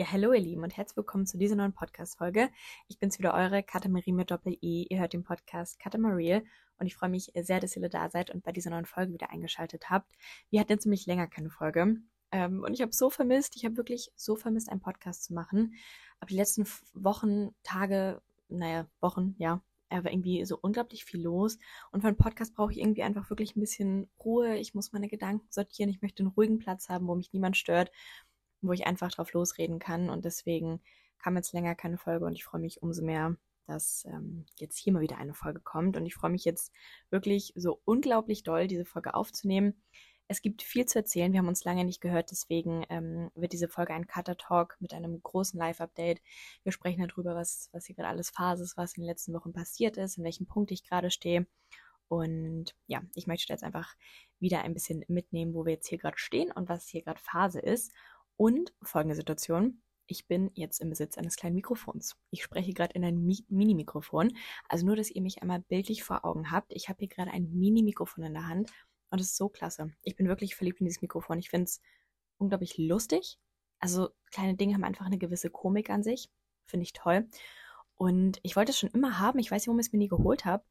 [0.00, 2.48] Ja, hallo ihr Lieben und herzlich willkommen zu dieser neuen Podcast-Folge.
[2.88, 4.86] Ich bin's wieder, eure Katamarie mit Doppel-E.
[4.88, 6.40] Ihr hört den Podcast Katamarie
[6.78, 9.28] und ich freue mich sehr, dass ihr da seid und bei dieser neuen Folge wieder
[9.28, 10.10] eingeschaltet habt.
[10.48, 11.98] Wir hatten jetzt ziemlich länger keine Folge
[12.32, 15.74] ähm, und ich habe so vermisst, ich habe wirklich so vermisst, einen Podcast zu machen.
[16.18, 19.60] Aber die letzten Wochen, Tage, naja, Wochen, ja,
[19.90, 21.58] er war irgendwie so unglaublich viel los.
[21.92, 24.56] Und für einen Podcast brauche ich irgendwie einfach wirklich ein bisschen Ruhe.
[24.56, 25.90] Ich muss meine Gedanken sortieren.
[25.90, 27.90] Ich möchte einen ruhigen Platz haben, wo mich niemand stört
[28.62, 30.10] wo ich einfach drauf losreden kann.
[30.10, 30.80] Und deswegen
[31.18, 34.92] kam jetzt länger keine Folge und ich freue mich umso mehr, dass ähm, jetzt hier
[34.92, 35.96] mal wieder eine Folge kommt.
[35.96, 36.72] Und ich freue mich jetzt
[37.10, 39.80] wirklich so unglaublich doll, diese Folge aufzunehmen.
[40.30, 41.32] Es gibt viel zu erzählen.
[41.32, 44.94] Wir haben uns lange nicht gehört, deswegen ähm, wird diese Folge ein Cutter Talk mit
[44.94, 46.22] einem großen Live-Update.
[46.62, 49.52] Wir sprechen darüber, was, was hier gerade alles Phase ist, was in den letzten Wochen
[49.52, 51.48] passiert ist, in welchem Punkt ich gerade stehe.
[52.06, 53.96] Und ja, ich möchte jetzt einfach
[54.38, 57.58] wieder ein bisschen mitnehmen, wo wir jetzt hier gerade stehen und was hier gerade Phase
[57.58, 57.92] ist.
[58.40, 59.82] Und folgende Situation.
[60.06, 62.16] Ich bin jetzt im Besitz eines kleinen Mikrofons.
[62.30, 64.32] Ich spreche gerade in ein Mi Mini-Mikrofon.
[64.66, 66.72] Also nur, dass ihr mich einmal bildlich vor Augen habt.
[66.72, 68.72] Ich habe hier gerade ein Mini-Mikrofon in der Hand
[69.10, 69.92] und es ist so klasse.
[70.04, 71.38] Ich bin wirklich verliebt in dieses Mikrofon.
[71.38, 71.82] Ich finde es
[72.38, 73.38] unglaublich lustig.
[73.78, 76.30] Also kleine Dinge haben einfach eine gewisse Komik an sich.
[76.64, 77.28] Finde ich toll.
[77.94, 79.38] Und ich wollte es schon immer haben.
[79.38, 80.64] Ich weiß nicht, warum ich es mir nie geholt habe.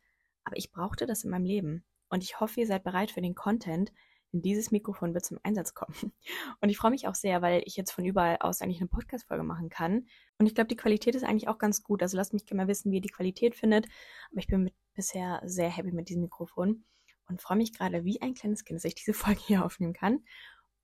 [0.44, 1.86] Aber ich brauchte das in meinem Leben.
[2.10, 3.94] Und ich hoffe, ihr seid bereit für den Content,
[4.32, 5.94] dieses Mikrofon wird zum Einsatz kommen.
[6.62, 9.44] Und ich freue mich auch sehr, weil ich jetzt von überall aus eigentlich eine Podcast-Folge
[9.44, 10.08] machen kann.
[10.38, 12.02] Und ich glaube, die Qualität ist eigentlich auch ganz gut.
[12.02, 13.86] Also lasst mich gerne mal wissen, wie ihr die Qualität findet.
[14.32, 16.84] Aber ich bin mit, bisher sehr happy mit diesem Mikrofon
[17.28, 20.24] und freue mich gerade wie ein kleines Kind, dass ich diese Folge hier aufnehmen kann.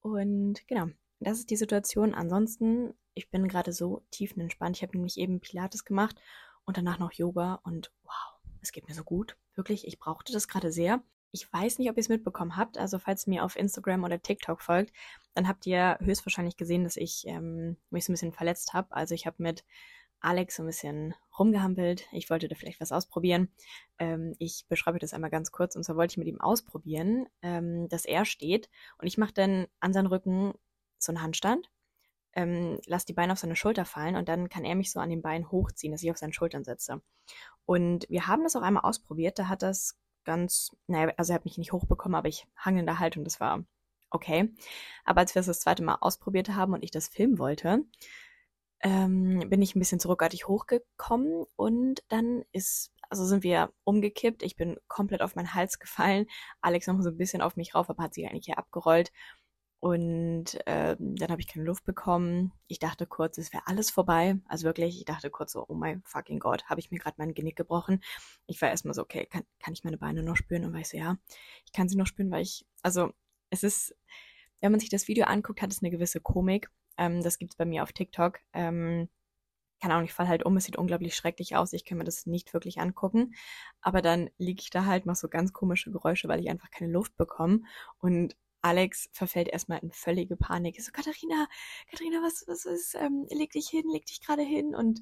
[0.01, 0.87] Und genau,
[1.19, 2.13] das ist die Situation.
[2.13, 4.77] Ansonsten, ich bin gerade so tiefenentspannt.
[4.77, 6.19] Ich habe nämlich eben Pilates gemacht
[6.65, 9.37] und danach noch Yoga und wow, es geht mir so gut.
[9.55, 11.03] Wirklich, ich brauchte das gerade sehr.
[11.35, 12.77] Ich weiß nicht, ob ihr es mitbekommen habt.
[12.77, 14.93] Also falls ihr mir auf Instagram oder TikTok folgt,
[15.33, 18.95] dann habt ihr höchstwahrscheinlich gesehen, dass ich ähm, mich so ein bisschen verletzt habe.
[18.95, 19.65] Also ich habe mit
[20.21, 22.07] Alex so ein bisschen rumgehampelt.
[22.13, 23.49] Ich wollte da vielleicht was ausprobieren.
[23.99, 25.75] Ähm, ich beschreibe das einmal ganz kurz.
[25.75, 28.69] Und zwar wollte ich mit ihm ausprobieren, ähm, dass er steht.
[28.97, 30.53] Und ich mache dann an seinen Rücken
[30.99, 31.69] so einen Handstand.
[32.31, 35.09] Ähm, lass die Beine auf seine Schulter fallen und dann kann er mich so an
[35.09, 37.01] den Beinen hochziehen, dass ich auf seinen Schultern sitze.
[37.65, 39.37] Und wir haben das auch einmal ausprobiert.
[39.37, 42.85] Da hat das ganz, naja, also er hat mich nicht hochbekommen, aber ich hang in
[42.85, 43.63] der Haltung, das war
[44.09, 44.53] okay.
[45.05, 47.85] Aber als wir es das zweite Mal ausprobiert haben und ich das filmen wollte,
[48.81, 54.43] ähm, bin ich ein bisschen zurückartig hochgekommen und dann ist, also sind wir umgekippt.
[54.43, 56.27] Ich bin komplett auf meinen Hals gefallen.
[56.61, 59.11] Alex noch so ein bisschen auf mich rauf, aber hat sich eigentlich hier abgerollt.
[59.79, 62.51] Und ähm, dann habe ich keine Luft bekommen.
[62.67, 64.39] Ich dachte kurz, es wäre alles vorbei.
[64.47, 67.33] Also wirklich, ich dachte kurz so, oh mein fucking Gott, habe ich mir gerade mein
[67.33, 68.01] Genick gebrochen.
[68.47, 70.65] Ich war erstmal so, okay, kann, kann ich meine Beine noch spüren?
[70.65, 71.17] Und war ich so, ja,
[71.65, 73.11] ich kann sie noch spüren, weil ich, also
[73.49, 73.95] es ist,
[74.61, 76.71] wenn man sich das Video anguckt, hat es eine gewisse Komik.
[76.97, 78.39] Ähm, das gibt's bei mir auf TikTok.
[78.53, 79.09] Ähm,
[79.81, 82.25] keine Ahnung, ich fall halt um, es sieht unglaublich schrecklich aus, ich kann mir das
[82.25, 83.35] nicht wirklich angucken.
[83.81, 86.91] Aber dann liege ich da halt, mach so ganz komische Geräusche, weil ich einfach keine
[86.91, 87.61] Luft bekomme.
[87.99, 88.35] Und
[88.65, 90.81] Alex verfällt erstmal in völlige Panik.
[90.81, 91.47] so, Katharina,
[91.91, 94.73] Katharina, was, was ist, ähm, leg dich hin, leg dich gerade hin.
[94.73, 95.01] Und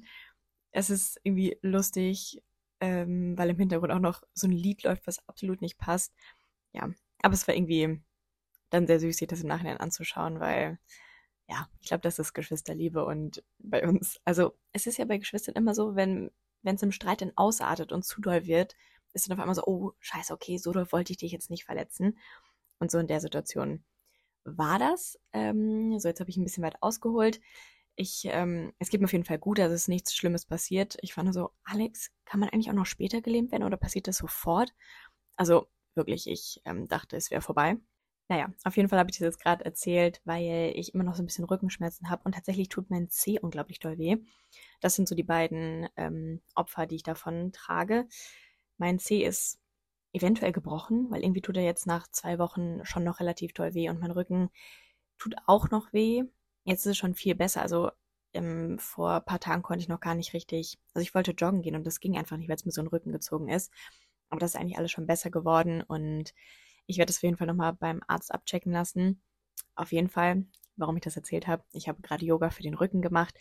[0.70, 2.42] es ist irgendwie lustig,
[2.80, 6.12] ähm, weil im Hintergrund auch noch so ein Lied läuft, was absolut nicht passt.
[6.74, 6.90] Ja,
[7.22, 8.02] aber es war irgendwie
[8.68, 10.78] dann sehr süß, sich das im Nachhinein anzuschauen, weil,
[11.48, 15.54] ja, ich glaube, das ist Geschwisterliebe und bei uns, also es ist ja bei Geschwistern
[15.54, 16.30] immer so, wenn
[16.64, 18.74] wenn es im Streit dann ausartet und zu doll wird,
[19.12, 21.64] ist dann auf einmal so, oh, scheiße, okay, so doll wollte ich dich jetzt nicht
[21.64, 22.18] verletzen.
[22.84, 23.82] Und so in der Situation
[24.44, 25.18] war das.
[25.32, 27.40] Ähm, so, jetzt habe ich ein bisschen weit ausgeholt.
[27.96, 30.98] Ich, ähm, es geht mir auf jeden Fall gut, also es ist nichts Schlimmes passiert.
[31.00, 34.06] Ich fand nur so, Alex, kann man eigentlich auch noch später gelähmt werden oder passiert
[34.06, 34.74] das sofort?
[35.36, 37.78] Also wirklich, ich ähm, dachte, es wäre vorbei.
[38.28, 41.22] Naja, auf jeden Fall habe ich das jetzt gerade erzählt, weil ich immer noch so
[41.22, 44.18] ein bisschen Rückenschmerzen habe und tatsächlich tut mein C unglaublich doll weh.
[44.82, 48.06] Das sind so die beiden ähm, Opfer, die ich davon trage.
[48.76, 49.58] Mein C ist
[50.14, 53.88] eventuell gebrochen, weil irgendwie tut er jetzt nach zwei Wochen schon noch relativ toll weh
[53.90, 54.50] und mein Rücken
[55.18, 56.24] tut auch noch weh.
[56.64, 57.62] Jetzt ist es schon viel besser.
[57.62, 57.90] Also
[58.32, 61.62] ähm, vor ein paar Tagen konnte ich noch gar nicht richtig, also ich wollte joggen
[61.62, 63.72] gehen und das ging einfach nicht, weil es mir so ein Rücken gezogen ist.
[64.30, 66.34] Aber das ist eigentlich alles schon besser geworden und
[66.86, 69.22] ich werde das auf jeden Fall nochmal beim Arzt abchecken lassen.
[69.74, 70.44] Auf jeden Fall,
[70.76, 73.34] warum ich das erzählt habe, ich habe gerade Yoga für den Rücken gemacht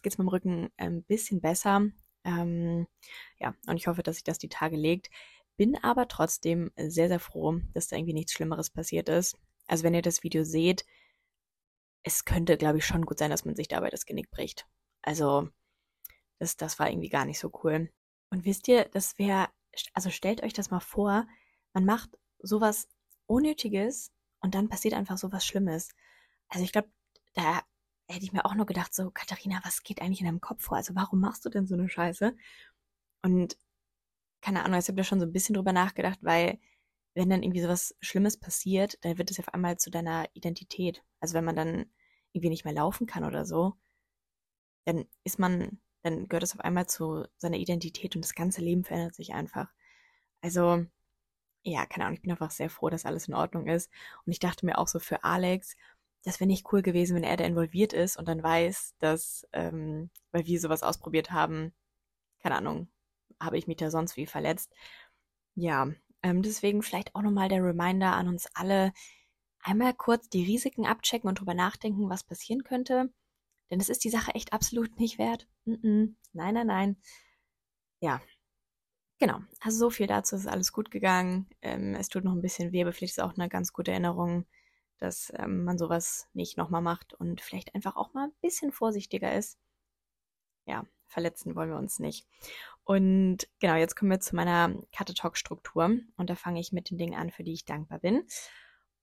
[0.00, 1.82] jetzt geht es meinem Rücken ein bisschen besser.
[2.24, 2.86] Ähm,
[3.38, 5.10] ja, und ich hoffe, dass sich das die Tage legt.
[5.60, 9.36] Bin aber trotzdem sehr, sehr froh, dass da irgendwie nichts Schlimmeres passiert ist.
[9.66, 10.86] Also wenn ihr das Video seht,
[12.02, 14.66] es könnte, glaube ich, schon gut sein, dass man sich dabei das Genick bricht.
[15.02, 15.50] Also
[16.38, 17.92] das, das war irgendwie gar nicht so cool.
[18.30, 19.50] Und wisst ihr, das wäre,
[19.92, 21.28] also stellt euch das mal vor,
[21.74, 22.88] man macht sowas
[23.26, 25.90] Unnötiges und dann passiert einfach sowas Schlimmes.
[26.48, 26.88] Also ich glaube,
[27.34, 27.60] da
[28.08, 30.78] hätte ich mir auch nur gedacht, so, Katharina, was geht eigentlich in deinem Kopf vor?
[30.78, 32.34] Also warum machst du denn so eine Scheiße?
[33.20, 33.58] Und
[34.40, 36.58] keine Ahnung, ich habe da schon so ein bisschen drüber nachgedacht, weil
[37.14, 41.02] wenn dann irgendwie sowas Schlimmes passiert, dann wird es auf einmal zu deiner Identität.
[41.20, 41.86] Also wenn man dann
[42.32, 43.74] irgendwie nicht mehr laufen kann oder so,
[44.84, 48.84] dann ist man, dann gehört es auf einmal zu seiner Identität und das ganze Leben
[48.84, 49.72] verändert sich einfach.
[50.42, 50.86] Also,
[51.62, 53.90] ja, keine Ahnung, ich bin einfach sehr froh, dass alles in Ordnung ist.
[54.26, 55.76] Und ich dachte mir auch so für Alex,
[56.24, 60.10] das wäre nicht cool gewesen, wenn er da involviert ist und dann weiß, dass, ähm,
[60.32, 61.74] weil wir sowas ausprobiert haben,
[62.42, 62.88] keine Ahnung,
[63.40, 64.72] habe ich mich da sonst wie verletzt.
[65.54, 65.88] Ja,
[66.22, 68.92] ähm, deswegen vielleicht auch nochmal der Reminder an uns alle,
[69.62, 73.12] einmal kurz die Risiken abchecken und drüber nachdenken, was passieren könnte.
[73.70, 75.46] Denn es ist die Sache echt absolut nicht wert.
[75.64, 76.14] Mm -mm.
[76.32, 76.96] Nein, nein, nein.
[78.00, 78.20] Ja.
[79.18, 79.40] Genau.
[79.60, 80.36] Also so viel dazu.
[80.36, 81.48] Ist alles gut gegangen.
[81.62, 84.46] Ähm, es tut noch ein bisschen weh, aber vielleicht ist auch eine ganz gute Erinnerung,
[84.98, 89.34] dass ähm, man sowas nicht nochmal macht und vielleicht einfach auch mal ein bisschen vorsichtiger
[89.36, 89.58] ist.
[90.66, 92.26] Ja, verletzen wollen wir uns nicht.
[92.90, 96.00] Und genau, jetzt kommen wir zu meiner Karte-Talk-Struktur.
[96.16, 98.24] Und da fange ich mit den Dingen an, für die ich dankbar bin.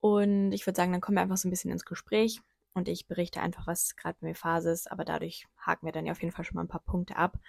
[0.01, 2.41] Und ich würde sagen, dann kommen wir einfach so ein bisschen ins Gespräch
[2.73, 4.91] und ich berichte einfach, was gerade bei mir Phase ist.
[4.91, 7.39] Aber dadurch haken wir dann ja auf jeden Fall schon mal ein paar Punkte ab.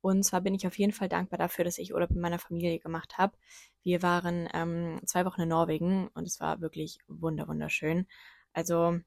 [0.00, 2.78] Und zwar bin ich auf jeden Fall dankbar dafür, dass ich Urlaub mit meiner Familie
[2.78, 3.36] gemacht habe.
[3.82, 8.06] Wir waren ähm, zwei Wochen in Norwegen und es war wirklich wunder wunderschön.
[8.54, 9.00] Also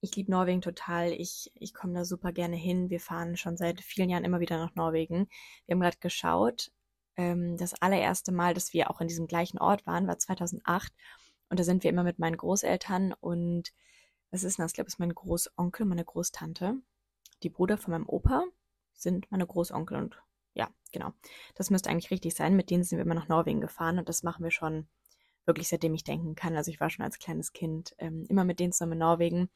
[0.00, 1.12] ich liebe Norwegen total.
[1.12, 2.90] Ich, ich komme da super gerne hin.
[2.90, 5.28] Wir fahren schon seit vielen Jahren immer wieder nach Norwegen.
[5.66, 6.72] Wir haben gerade geschaut.
[7.16, 10.92] Ähm, das allererste Mal, dass wir auch in diesem gleichen Ort waren, war 2008.
[11.50, 13.72] Und da sind wir immer mit meinen Großeltern und
[14.30, 14.70] was ist denn das?
[14.70, 16.76] Ich glaube, es ist mein Großonkel, meine Großtante.
[17.42, 18.44] Die Brüder von meinem Opa
[18.94, 20.22] sind meine Großonkel und
[20.54, 21.12] ja, genau.
[21.56, 22.54] Das müsste eigentlich richtig sein.
[22.54, 24.86] Mit denen sind wir immer nach Norwegen gefahren und das machen wir schon
[25.46, 26.56] wirklich seitdem ich denken kann.
[26.56, 29.50] Also ich war schon als kleines Kind ähm, immer mit denen zusammen in Norwegen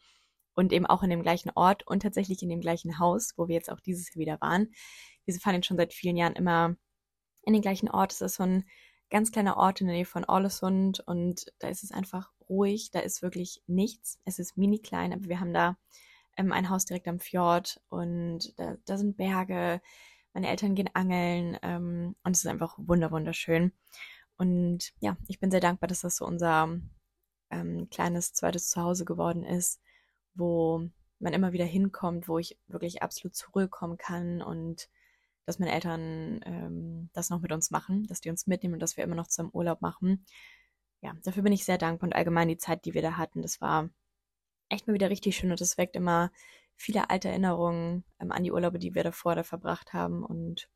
[0.55, 3.55] und eben auch in dem gleichen Ort und tatsächlich in dem gleichen Haus, wo wir
[3.55, 4.73] jetzt auch dieses Jahr wieder waren.
[5.25, 6.77] Wir fahren jetzt schon seit vielen Jahren immer
[7.43, 8.13] in den gleichen Ort.
[8.13, 8.65] Es ist so ein
[9.11, 13.01] ganz kleiner Ort in der Nähe von Orlesund und da ist es einfach ruhig, da
[13.01, 14.19] ist wirklich nichts.
[14.25, 15.77] Es ist mini klein, aber wir haben da
[16.37, 19.81] ähm, ein Haus direkt am Fjord und da, da sind Berge.
[20.33, 23.73] Meine Eltern gehen angeln ähm, und es ist einfach wunder wunderschön.
[24.37, 26.77] Und ja, ich bin sehr dankbar, dass das so unser
[27.51, 29.81] ähm, kleines zweites Zuhause geworden ist
[30.35, 30.89] wo
[31.19, 34.89] man immer wieder hinkommt, wo ich wirklich absolut zurückkommen kann und
[35.47, 38.97] dass meine Eltern ähm, das noch mit uns machen, dass die uns mitnehmen und dass
[38.97, 40.25] wir immer noch zum Urlaub machen.
[41.03, 43.61] Ja, dafür bin ich sehr dankbar und allgemein die Zeit, die wir da hatten, das
[43.61, 43.91] war
[44.69, 46.31] echt mal wieder richtig schön und das weckt immer
[46.77, 50.69] viele alte Erinnerungen ähm, an die Urlaube, die wir davor da verbracht haben und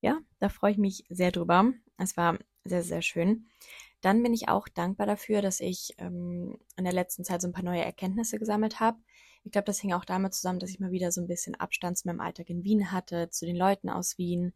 [0.00, 1.72] ja, da freue ich mich sehr drüber.
[1.96, 3.48] Es war sehr, sehr schön.
[4.04, 7.54] Dann bin ich auch dankbar dafür, dass ich ähm, in der letzten Zeit so ein
[7.54, 8.98] paar neue Erkenntnisse gesammelt habe.
[9.44, 11.96] Ich glaube, das hing auch damit zusammen, dass ich mal wieder so ein bisschen Abstand
[11.96, 14.52] zu meinem Alltag in Wien hatte, zu den Leuten aus Wien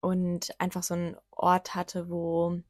[0.00, 2.60] und einfach so einen Ort hatte, wo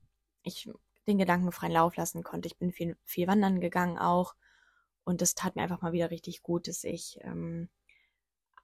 [0.42, 0.68] ich
[1.06, 2.48] den Gedanken freien Lauf lassen konnte.
[2.48, 4.34] Ich bin viel, viel wandern gegangen auch
[5.04, 7.70] und das tat mir einfach mal wieder richtig gut, dass ich ähm,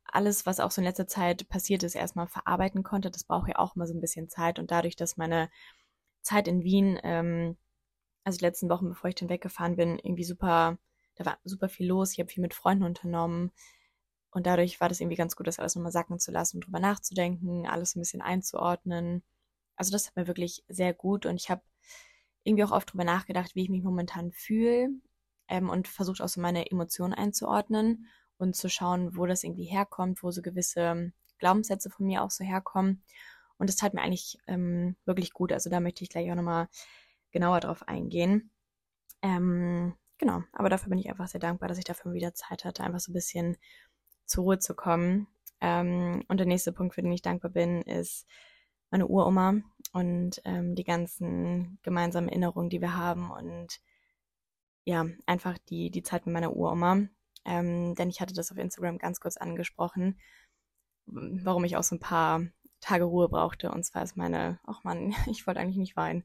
[0.05, 3.11] alles, was auch so in letzter Zeit passiert ist, erstmal verarbeiten konnte.
[3.11, 5.49] Das braucht ja auch mal so ein bisschen Zeit und dadurch, dass meine
[6.25, 7.57] Zeit in Wien, ähm,
[8.25, 10.79] also die letzten Wochen, bevor ich dann weggefahren bin, irgendwie super,
[11.17, 12.13] da war super viel los.
[12.13, 13.53] Ich habe viel mit Freunden unternommen.
[14.31, 16.81] Und dadurch war das irgendwie ganz gut, das alles nochmal sacken zu lassen und drüber
[16.81, 19.23] nachzudenken, alles ein bisschen einzuordnen.
[19.77, 21.63] Also das hat mir wirklich sehr gut und ich habe
[22.43, 24.91] irgendwie auch oft drüber nachgedacht, wie ich mich momentan fühle
[25.49, 30.23] ähm, und versucht auch so meine Emotionen einzuordnen und zu schauen, wo das irgendwie herkommt,
[30.23, 33.03] wo so gewisse Glaubenssätze von mir auch so herkommen.
[33.59, 35.53] Und das tat mir eigentlich ähm, wirklich gut.
[35.53, 36.69] Also da möchte ich gleich auch nochmal
[37.31, 38.51] genauer drauf eingehen.
[39.23, 42.85] Ähm, genau, aber dafür bin ich einfach sehr dankbar, dass ich dafür wieder Zeit hatte,
[42.85, 43.57] einfach so ein bisschen
[44.27, 45.29] zur Ruhe zu kommen.
[45.61, 48.27] Ähm, und der nächste Punkt, für den ich dankbar bin, ist
[48.91, 49.55] meine Uroma
[49.93, 53.81] und ähm, die ganzen gemeinsamen Erinnerungen, die wir haben und
[54.85, 57.09] ja, einfach die, die Zeit mit meiner Uroma.
[57.45, 60.19] Ähm, denn ich hatte das auf Instagram ganz kurz angesprochen,
[61.07, 62.43] warum ich auch so ein paar
[62.85, 63.71] Tage Ruhe brauchte.
[63.71, 66.25] Und zwar ist meine, ach man, ich wollte eigentlich nicht weinen.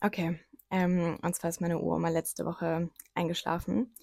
[0.00, 0.38] Okay,
[0.70, 3.94] ähm, und zwar ist meine Uhr mal letzte Woche eingeschlafen.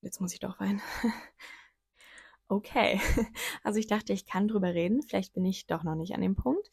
[0.00, 0.80] Jetzt muss ich doch weinen.
[2.48, 3.00] okay,
[3.62, 5.02] also ich dachte, ich kann drüber reden.
[5.02, 6.68] Vielleicht bin ich doch noch nicht an dem Punkt.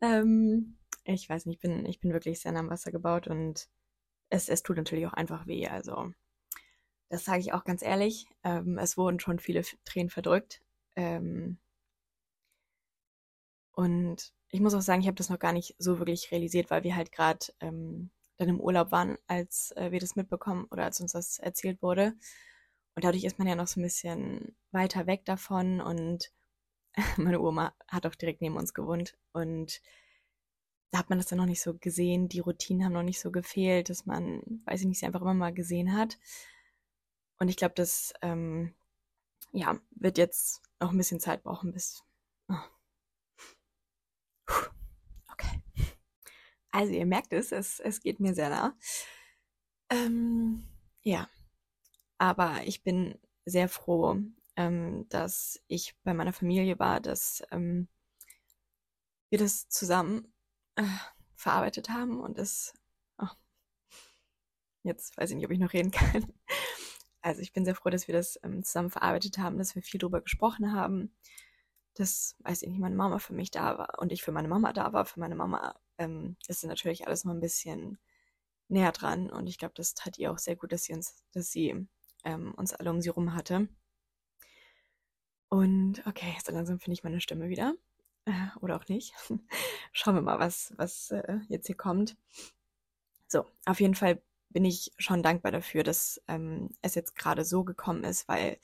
[0.00, 3.68] Ähm, ich weiß nicht, ich bin, ich bin wirklich sehr nah am Wasser gebaut und
[4.28, 5.68] es, es tut natürlich auch einfach weh.
[5.68, 6.12] Also,
[7.08, 8.26] das sage ich auch ganz ehrlich.
[8.42, 10.62] Ähm, es wurden schon viele Tränen verdrückt.
[10.96, 11.58] Ähm,
[13.76, 16.82] und ich muss auch sagen, ich habe das noch gar nicht so wirklich realisiert, weil
[16.82, 21.00] wir halt gerade ähm, dann im Urlaub waren, als äh, wir das mitbekommen oder als
[21.00, 22.14] uns das erzählt wurde.
[22.94, 26.32] Und dadurch ist man ja noch so ein bisschen weiter weg davon und
[27.18, 29.82] meine Oma hat auch direkt neben uns gewohnt und
[30.90, 33.30] da hat man das dann noch nicht so gesehen, die Routinen haben noch nicht so
[33.30, 36.18] gefehlt, dass man, weiß ich nicht, sie einfach immer mal gesehen hat.
[37.38, 38.74] Und ich glaube, das ähm,
[39.52, 42.02] ja, wird jetzt noch ein bisschen Zeit brauchen, bis.
[42.48, 42.54] Oh.
[46.76, 48.76] Also ihr merkt es, es, es geht mir sehr nah.
[49.88, 50.68] Ähm,
[51.00, 51.26] ja.
[52.18, 54.18] Aber ich bin sehr froh,
[54.56, 57.88] ähm, dass ich bei meiner Familie war, dass ähm,
[59.30, 60.34] wir das zusammen
[60.74, 60.82] äh,
[61.34, 62.74] verarbeitet haben und es.
[63.16, 63.28] Oh,
[64.82, 66.30] jetzt weiß ich nicht, ob ich noch reden kann.
[67.22, 69.98] Also ich bin sehr froh, dass wir das ähm, zusammen verarbeitet haben, dass wir viel
[69.98, 71.16] drüber gesprochen haben,
[71.94, 74.74] dass, weiß ich nicht, meine Mama für mich da war und ich für meine Mama
[74.74, 75.06] da war.
[75.06, 77.98] Für meine Mama ähm, ist natürlich alles noch ein bisschen
[78.68, 81.50] näher dran und ich glaube, das tat ihr auch sehr gut, dass sie uns, dass
[81.50, 81.86] sie
[82.24, 83.68] ähm, uns alle um sie rum hatte.
[85.48, 87.74] Und okay, so langsam finde ich meine Stimme wieder.
[88.24, 89.14] Äh, oder auch nicht.
[89.92, 92.16] Schauen wir mal, was, was äh, jetzt hier kommt.
[93.28, 97.64] So, auf jeden Fall bin ich schon dankbar dafür, dass ähm, es jetzt gerade so
[97.64, 98.58] gekommen ist, weil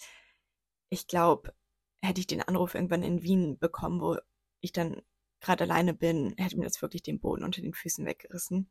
[0.91, 1.55] ich glaube,
[2.03, 4.19] hätte ich den Anruf irgendwann in Wien bekommen, wo
[4.61, 5.03] ich dann
[5.43, 8.71] gerade alleine bin, hätte mir das wirklich den Boden unter den Füßen weggerissen.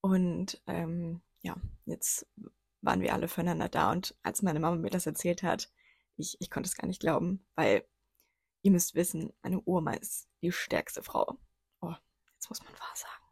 [0.00, 2.26] Und ähm, ja, jetzt
[2.82, 3.90] waren wir alle füreinander da.
[3.90, 5.70] Und als meine Mama mir das erzählt hat,
[6.16, 7.84] ich, ich konnte es gar nicht glauben, weil
[8.62, 11.38] ihr müsst wissen, meine Oma ist die stärkste Frau.
[11.80, 11.94] Oh,
[12.34, 13.26] jetzt muss man wahr sagen.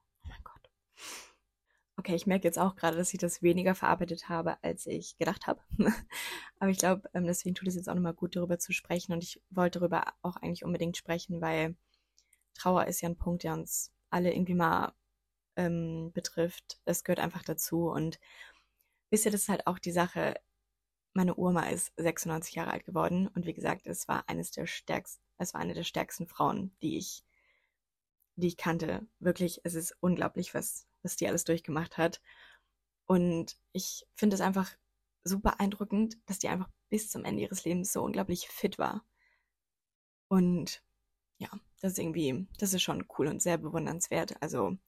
[2.05, 5.47] Okay, ich merke jetzt auch gerade, dass ich das weniger verarbeitet habe, als ich gedacht
[5.47, 5.63] habe.
[6.59, 9.15] Aber ich glaube, ähm, deswegen tut es jetzt auch nochmal gut, darüber zu sprechen.
[9.15, 11.77] Und ich wollte darüber auch eigentlich unbedingt sprechen, weil
[12.55, 14.95] Trauer ist ja ein Punkt, der uns alle irgendwie mal
[15.57, 16.81] ähm, betrifft.
[16.85, 17.89] Es gehört einfach dazu.
[17.89, 18.21] Und
[19.11, 20.35] wisst ihr, das ist halt auch die Sache.
[21.15, 25.23] Meine Oma ist 96 Jahre alt geworden und wie gesagt, es war eines der stärksten,
[25.39, 27.25] es war eine der stärksten Frauen, die ich,
[28.37, 29.07] die ich kannte.
[29.21, 32.21] Wirklich, es ist unglaublich, was was die alles durchgemacht hat.
[33.07, 34.75] Und ich finde es einfach
[35.23, 39.05] super beeindruckend, dass die einfach bis zum Ende ihres Lebens so unglaublich fit war.
[40.29, 40.83] Und
[41.39, 41.51] ja,
[41.85, 44.41] das ist irgendwie, das ist schon cool und sehr bewundernswert.
[44.41, 44.79] Also,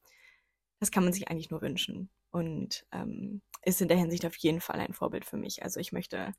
[0.80, 2.08] das kann man sich eigentlich nur wünschen.
[2.30, 5.62] Und ähm, ist in der Hinsicht auf jeden Fall ein Vorbild für mich.
[5.62, 6.32] Also ich möchte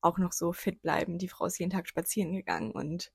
[0.00, 1.18] auch noch so fit bleiben.
[1.18, 3.12] Die Frau ist jeden Tag spazieren gegangen und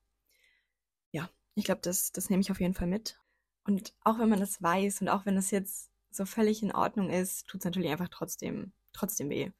[1.12, 3.20] ja, ich glaube, das, das nehme ich auf jeden Fall mit.
[3.64, 7.10] Und auch wenn man das weiß und auch wenn das jetzt so völlig in Ordnung
[7.10, 9.50] ist, tut es natürlich einfach trotzdem, trotzdem weh.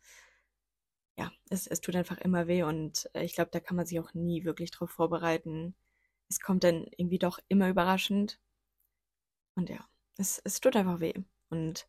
[1.18, 4.00] Ja, es, es tut einfach immer weh und äh, ich glaube, da kann man sich
[4.00, 5.74] auch nie wirklich drauf vorbereiten.
[6.28, 8.40] Es kommt dann irgendwie doch immer überraschend.
[9.54, 11.14] Und ja, es, es tut einfach weh.
[11.50, 11.88] Und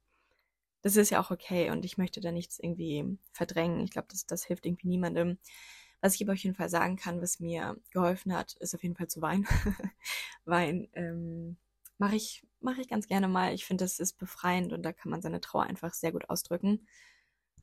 [0.81, 3.83] das ist ja auch okay und ich möchte da nichts irgendwie verdrängen.
[3.83, 5.37] Ich glaube, das, das hilft irgendwie niemandem.
[6.01, 8.95] Was ich aber auf jeden Fall sagen kann, was mir geholfen hat, ist auf jeden
[8.95, 9.47] Fall zu weinen.
[10.45, 11.57] Wein ähm,
[11.97, 13.53] mache ich, mache ich ganz gerne mal.
[13.53, 16.87] Ich finde, das ist befreiend und da kann man seine Trauer einfach sehr gut ausdrücken.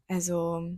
[0.09, 0.77] Also,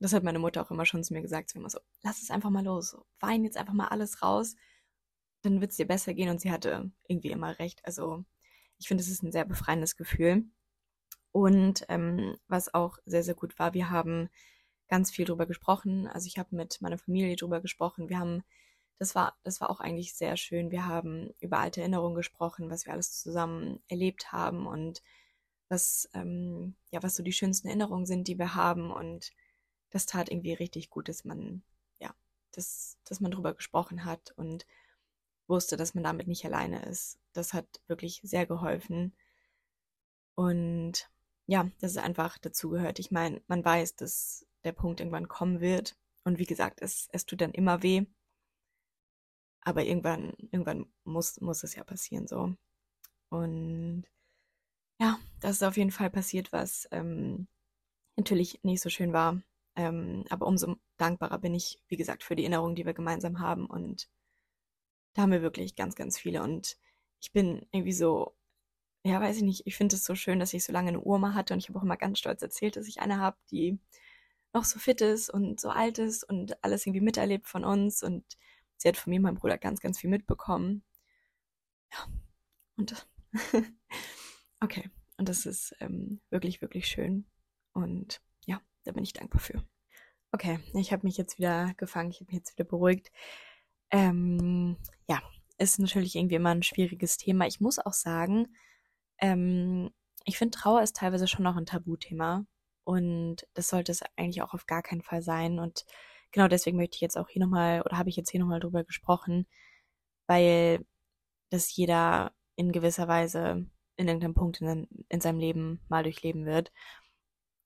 [0.00, 2.30] das hat meine Mutter auch immer schon zu mir gesagt, so immer so, lass es
[2.30, 4.56] einfach mal los, wein jetzt einfach mal alles raus,
[5.44, 7.84] dann wird es dir besser gehen und sie hatte irgendwie immer recht.
[7.84, 8.24] Also,
[8.78, 10.44] ich finde, es ist ein sehr befreiendes Gefühl.
[11.32, 14.28] Und ähm, was auch sehr, sehr gut war, wir haben
[14.88, 16.06] ganz viel drüber gesprochen.
[16.06, 18.08] Also ich habe mit meiner Familie drüber gesprochen.
[18.08, 18.44] Wir haben
[18.98, 20.70] das war, das war auch eigentlich sehr schön.
[20.70, 25.02] Wir haben über alte Erinnerungen gesprochen, was wir alles zusammen erlebt haben und
[25.68, 28.90] was, ähm, ja, was so die schönsten Erinnerungen sind, die wir haben.
[28.90, 29.32] Und
[29.90, 31.62] das tat irgendwie richtig gut, dass man,
[31.98, 32.14] ja,
[32.52, 34.66] dass, dass man drüber gesprochen hat und
[35.46, 37.18] wusste, dass man damit nicht alleine ist.
[37.32, 39.14] Das hat wirklich sehr geholfen.
[40.34, 41.10] Und
[41.46, 42.98] ja, dass es einfach dazugehört.
[42.98, 45.96] Ich meine, man weiß, dass der Punkt irgendwann kommen wird.
[46.24, 48.06] Und wie gesagt, es, es tut dann immer weh.
[49.62, 52.54] Aber irgendwann, irgendwann muss, muss es ja passieren so.
[53.30, 54.04] Und
[55.00, 57.48] ja, das ist auf jeden Fall passiert, was ähm,
[58.16, 59.42] natürlich nicht so schön war.
[59.76, 63.66] Ähm, aber umso dankbarer bin ich, wie gesagt, für die Erinnerungen, die wir gemeinsam haben.
[63.66, 64.08] Und
[65.14, 66.42] da haben wir wirklich ganz, ganz viele.
[66.42, 66.76] Und
[67.20, 68.36] ich bin irgendwie so,
[69.04, 71.34] ja, weiß ich nicht, ich finde es so schön, dass ich so lange eine Urma
[71.34, 71.54] hatte.
[71.54, 73.78] Und ich habe auch immer ganz stolz erzählt, dass ich eine habe, die
[74.52, 78.02] noch so fit ist und so alt ist und alles irgendwie miterlebt von uns.
[78.02, 78.24] Und
[78.76, 80.84] sie hat von mir meinem Bruder ganz, ganz viel mitbekommen.
[81.92, 82.06] Ja,
[82.76, 83.06] und
[84.60, 87.26] okay, und das ist ähm, wirklich, wirklich schön.
[87.72, 89.64] Und ja, da bin ich dankbar für.
[90.32, 93.12] Okay, ich habe mich jetzt wieder gefangen, ich habe mich jetzt wieder beruhigt.
[93.90, 94.76] Ähm,
[95.08, 95.22] ja,
[95.58, 97.46] ist natürlich irgendwie immer ein schwieriges Thema.
[97.46, 98.48] Ich muss auch sagen,
[99.18, 99.90] ähm,
[100.24, 102.46] ich finde Trauer ist teilweise schon noch ein Tabuthema.
[102.84, 105.58] Und das sollte es eigentlich auch auf gar keinen Fall sein.
[105.58, 105.84] Und
[106.32, 108.84] genau deswegen möchte ich jetzt auch hier nochmal, oder habe ich jetzt hier nochmal drüber
[108.84, 109.46] gesprochen,
[110.26, 110.84] weil
[111.50, 116.72] das jeder in gewisser Weise in irgendeinem Punkt in, in seinem Leben mal durchleben wird.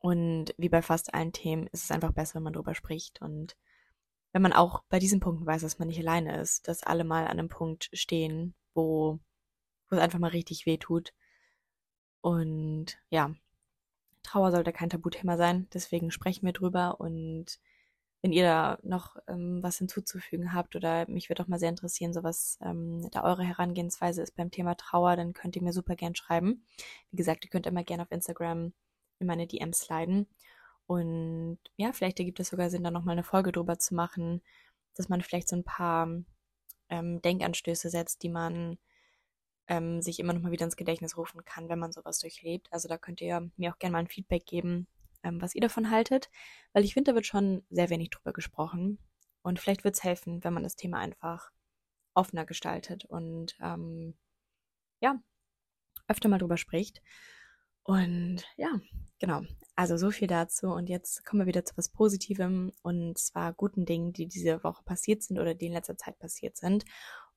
[0.01, 3.21] Und wie bei fast allen Themen ist es einfach besser, wenn man drüber spricht.
[3.21, 3.57] Und
[4.33, 7.25] wenn man auch bei diesen Punkten weiß, dass man nicht alleine ist, dass alle mal
[7.25, 9.19] an einem Punkt stehen, wo,
[9.89, 11.13] wo es einfach mal richtig weh tut.
[12.21, 13.35] Und ja,
[14.23, 17.59] Trauer sollte kein Tabuthema sein, deswegen sprechen wir drüber und
[18.21, 22.13] wenn ihr da noch ähm, was hinzuzufügen habt oder mich würde auch mal sehr interessieren,
[22.13, 25.95] so was ähm, da eure Herangehensweise ist beim Thema Trauer, dann könnt ihr mir super
[25.95, 26.65] gern schreiben.
[27.11, 28.73] Wie gesagt, ihr könnt immer gerne auf Instagram
[29.21, 30.27] in meine DMs sliden.
[30.89, 34.41] Und ja, vielleicht ergibt es sogar Sinn, da nochmal eine Folge drüber zu machen,
[34.95, 36.09] dass man vielleicht so ein paar
[36.89, 38.79] ähm, Denkanstöße setzt, die man
[39.67, 42.73] ähm, sich immer nochmal wieder ins Gedächtnis rufen kann, wenn man sowas durchlebt.
[42.73, 44.87] Also da könnt ihr mir auch gerne mal ein Feedback geben,
[45.23, 46.31] ähm, was ihr davon haltet,
[46.73, 48.99] weil ich finde, da wird schon sehr wenig drüber gesprochen.
[49.43, 51.51] Und vielleicht wird es helfen, wenn man das Thema einfach
[52.15, 54.17] offener gestaltet und ähm,
[55.01, 55.21] ja,
[56.09, 57.03] öfter mal drüber spricht.
[57.89, 58.79] Und ja,
[59.19, 59.45] genau.
[59.75, 60.67] Also so viel dazu.
[60.67, 64.83] Und jetzt kommen wir wieder zu was Positivem und zwar guten Dingen, die diese Woche
[64.85, 66.85] passiert sind oder die in letzter Zeit passiert sind.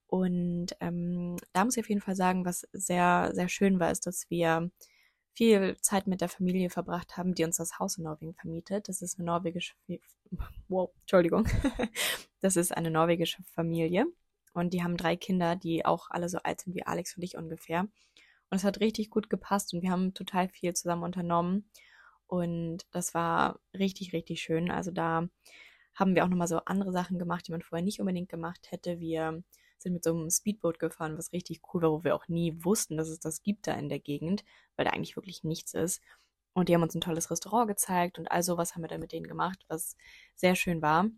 [0.08, 4.06] Und ähm, da muss ich auf jeden Fall sagen, was sehr, sehr schön war, ist,
[4.08, 4.70] dass wir
[5.36, 8.90] viel Zeit mit der Familie verbracht haben, die uns das Haus in Norwegen vermietet.
[8.90, 9.76] Das ist eine norwegische,
[10.68, 11.48] wow, Entschuldigung,
[12.42, 14.06] das ist eine norwegische Familie
[14.54, 17.38] und die haben drei Kinder, die auch alle so alt sind wie Alex und ich
[17.38, 17.88] ungefähr.
[18.52, 21.70] Und es hat richtig gut gepasst und wir haben total viel zusammen unternommen
[22.28, 24.70] und das war richtig, richtig schön.
[24.70, 25.28] Also da
[25.96, 29.00] haben wir auch nochmal so andere Sachen gemacht, die man vorher nicht unbedingt gemacht hätte.
[29.00, 29.42] Wir
[29.78, 32.98] sind mit so einem Speedboot gefahren, was richtig cool war, wo wir auch nie wussten,
[32.98, 34.44] dass es das gibt da in der Gegend,
[34.76, 36.02] weil da eigentlich wirklich nichts ist.
[36.54, 39.14] Und die haben uns ein tolles Restaurant gezeigt und all sowas haben wir dann mit
[39.14, 39.96] denen gemacht, was
[40.36, 41.10] sehr schön war.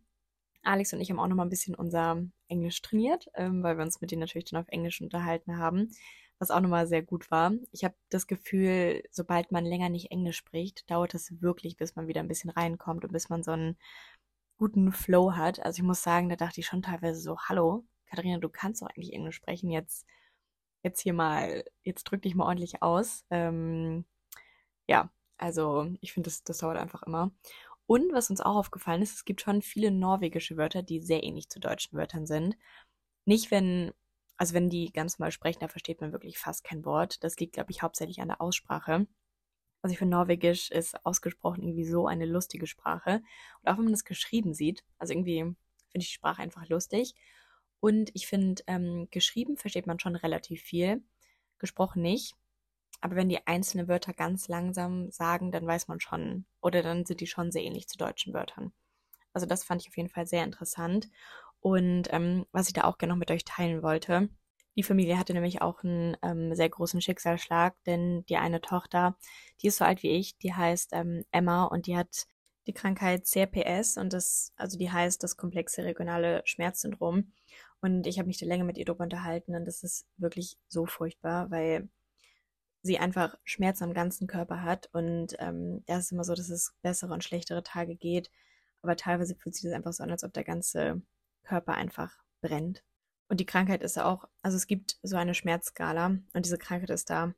[0.64, 3.84] Alex und ich haben auch noch mal ein bisschen unser Englisch trainiert, ähm, weil wir
[3.84, 5.90] uns mit denen natürlich dann auf Englisch unterhalten haben,
[6.44, 7.54] was auch nochmal sehr gut war.
[7.72, 12.08] Ich habe das Gefühl, sobald man länger nicht Englisch spricht, dauert es wirklich, bis man
[12.08, 13.78] wieder ein bisschen reinkommt und bis man so einen
[14.58, 15.62] guten Flow hat.
[15.62, 18.88] Also ich muss sagen, da dachte ich schon teilweise so, hallo, Katharina, du kannst doch
[18.88, 20.06] eigentlich Englisch sprechen, jetzt,
[20.84, 23.26] jetzt hier mal, jetzt drück dich mal ordentlich aus.
[23.30, 24.04] Ähm,
[24.88, 27.32] ja, also ich finde, das, das dauert einfach immer.
[27.88, 31.48] Und was uns auch aufgefallen ist, es gibt schon viele norwegische Wörter, die sehr ähnlich
[31.50, 32.58] zu deutschen Wörtern sind.
[33.26, 33.94] Nicht, wenn,
[34.38, 37.24] also wenn die ganz mal sprechen, da versteht man wirklich fast kein Wort.
[37.24, 39.08] Das liegt, glaube ich, hauptsächlich an der Aussprache.
[39.82, 43.22] Also ich finde, Norwegisch ist ausgesprochen irgendwie so eine lustige Sprache.
[43.62, 45.58] Und auch wenn man das geschrieben sieht, also irgendwie finde
[46.04, 47.16] ich die Sprache einfach lustig.
[47.80, 51.04] Und ich finde, ähm, geschrieben versteht man schon relativ viel,
[51.60, 52.36] gesprochen nicht.
[53.02, 57.20] Aber wenn die einzelne Wörter ganz langsam sagen, dann weiß man schon, oder dann sind
[57.22, 58.74] die schon sehr ähnlich zu deutschen Wörtern.
[59.34, 61.10] Also das fand ich auf jeden Fall sehr interessant.
[61.64, 64.28] Und ähm, was ich da auch gerne noch mit euch teilen wollte,
[64.76, 69.18] die Familie hatte nämlich auch einen ähm, sehr großen Schicksalsschlag, denn die eine Tochter,
[69.62, 72.28] die ist so alt wie ich, die heißt ähm, Emma und die hat
[72.68, 77.32] die Krankheit CRPS und das, also die heißt das komplexe regionale Schmerzsyndrom.
[77.80, 80.86] Und ich habe mich da länger mit ihr drüber unterhalten und das ist wirklich so
[80.86, 81.88] furchtbar, weil
[82.82, 86.74] sie einfach Schmerz am ganzen Körper hat und ähm, da ist immer so, dass es
[86.82, 88.32] bessere und schlechtere Tage geht,
[88.82, 91.02] aber teilweise fühlt sich das einfach so an, als ob der ganze
[91.44, 92.84] Körper einfach brennt.
[93.30, 97.10] Und die Krankheit ist auch, also es gibt so eine Schmerzskala und diese Krankheit ist
[97.10, 97.34] da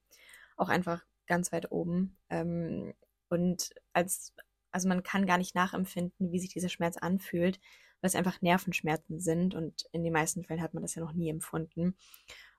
[0.58, 2.18] auch einfach ganz weit oben.
[2.30, 2.94] Ähm,
[3.30, 4.34] und als,
[4.72, 7.60] also man kann gar nicht nachempfinden, wie sich dieser Schmerz anfühlt,
[8.02, 11.14] weil es einfach Nervenschmerzen sind und in den meisten Fällen hat man das ja noch
[11.14, 11.96] nie empfunden.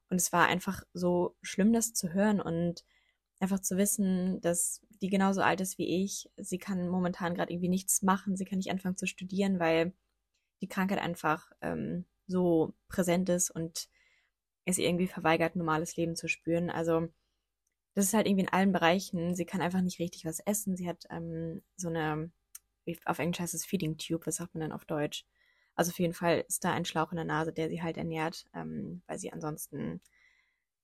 [0.09, 2.85] Und es war einfach so schlimm, das zu hören und
[3.41, 6.31] einfach zu wissen, dass die genauso alt ist wie ich.
[6.37, 9.93] Sie kann momentan gerade irgendwie nichts machen, sie kann nicht anfangen zu studieren, weil
[10.61, 13.89] die Krankheit einfach ähm, so präsent ist und
[14.65, 16.71] es irgendwie verweigert, normales Leben zu spüren.
[16.71, 17.09] Also
[17.95, 19.35] das ist halt irgendwie in allen Bereichen.
[19.35, 20.77] Sie kann einfach nicht richtig was essen.
[20.77, 22.31] Sie hat ähm, so eine,
[23.05, 25.25] auf Englisch heißt es Feeding Tube, was sagt man denn auf Deutsch?
[25.77, 28.47] Also auf jeden Fall ist da ein Schlauch in der Nase, der sie halt ernährt,
[28.55, 30.01] ähm, weil sie ansonsten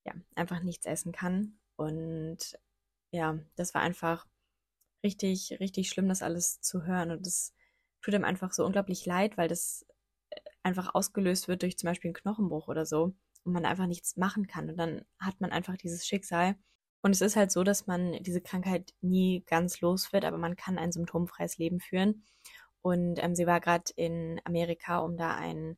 [0.05, 1.59] ja einfach nichts essen kann.
[1.75, 2.57] Und
[3.11, 4.25] ja, das war einfach
[5.03, 7.11] richtig, richtig schlimm, das alles zu hören.
[7.11, 7.53] Und das
[8.03, 9.85] tut ihm einfach so unglaublich leid, weil das
[10.29, 14.17] äh, einfach ausgelöst wird durch zum Beispiel einen Knochenbruch oder so und man einfach nichts
[14.17, 14.69] machen kann.
[14.69, 16.55] Und dann hat man einfach dieses Schicksal.
[17.01, 20.55] Und es ist halt so, dass man diese Krankheit nie ganz los wird, aber man
[20.55, 22.23] kann ein symptomfreies Leben führen.
[22.81, 25.77] Und ähm, sie war gerade in Amerika, um da ein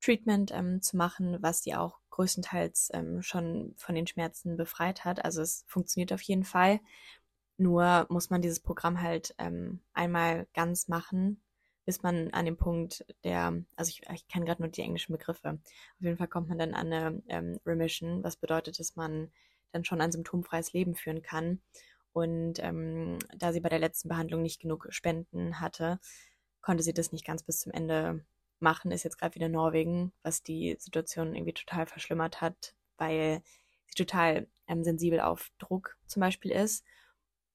[0.00, 5.24] Treatment ähm, zu machen, was sie auch größtenteils ähm, schon von den Schmerzen befreit hat.
[5.24, 6.80] Also es funktioniert auf jeden Fall.
[7.56, 11.42] Nur muss man dieses Programm halt ähm, einmal ganz machen,
[11.84, 15.58] bis man an dem Punkt der, also ich, ich kenne gerade nur die englischen Begriffe.
[15.98, 19.30] Auf jeden Fall kommt man dann an eine ähm, Remission, was bedeutet, dass man
[19.72, 21.60] dann schon ein symptomfreies Leben führen kann.
[22.12, 25.98] Und ähm, da sie bei der letzten Behandlung nicht genug Spenden hatte,
[26.60, 28.24] konnte sie das nicht ganz bis zum Ende
[28.60, 28.92] machen.
[28.92, 33.42] Ist jetzt gerade wieder Norwegen, was die Situation irgendwie total verschlimmert hat, weil
[33.86, 36.84] sie total ähm, sensibel auf Druck zum Beispiel ist.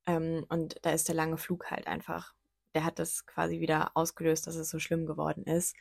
[0.05, 2.33] Ähm, und da ist der lange Flug halt einfach
[2.77, 5.75] der hat das quasi wieder ausgelöst, dass es so schlimm geworden ist.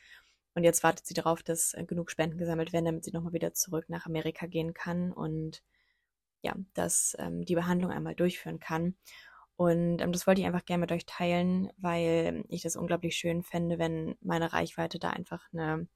[0.55, 3.53] Und jetzt wartet sie darauf, dass äh, genug Spenden gesammelt werden, damit sie nochmal wieder
[3.53, 5.61] zurück nach Amerika gehen kann und
[6.41, 8.95] ja, dass ähm, die Behandlung einmal durchführen kann.
[9.57, 13.43] Und ähm, das wollte ich einfach gerne mit euch teilen, weil ich das unglaublich schön
[13.43, 15.87] fände, wenn meine Reichweite da einfach eine,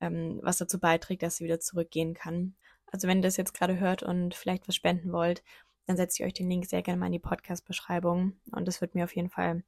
[0.00, 2.56] ähm, was dazu beiträgt, dass sie wieder zurückgehen kann.
[2.92, 5.42] Also wenn ihr das jetzt gerade hört und vielleicht was spenden wollt,
[5.86, 8.38] dann setze ich euch den Link sehr gerne mal in die Podcast-Beschreibung.
[8.52, 9.62] Und das wird mir auf jeden Fall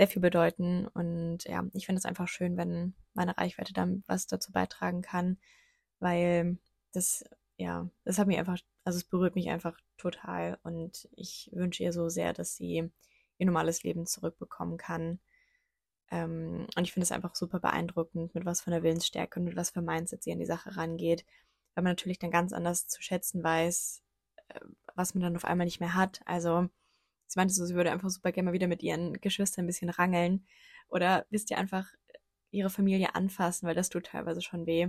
[0.00, 0.88] sehr viel bedeuten.
[0.88, 5.36] Und ja, ich finde es einfach schön, wenn meine Reichweite dann was dazu beitragen kann,
[5.98, 6.56] weil
[6.92, 7.22] das,
[7.58, 11.92] ja, das hat mich einfach, also es berührt mich einfach total und ich wünsche ihr
[11.92, 12.90] so sehr, dass sie
[13.36, 15.20] ihr normales Leben zurückbekommen kann.
[16.10, 19.56] Ähm, und ich finde es einfach super beeindruckend, mit was von der Willensstärke und mit
[19.56, 21.26] was für Mindset sie an die Sache rangeht,
[21.74, 24.02] weil man natürlich dann ganz anders zu schätzen weiß,
[24.48, 24.60] äh,
[24.94, 26.22] was man dann auf einmal nicht mehr hat.
[26.24, 26.70] Also
[27.30, 29.88] Sie meinte so, sie würde einfach super gerne mal wieder mit ihren Geschwistern ein bisschen
[29.88, 30.44] rangeln.
[30.88, 31.86] Oder wisst ihr einfach
[32.50, 34.88] ihre Familie anfassen, weil das tut teilweise schon weh.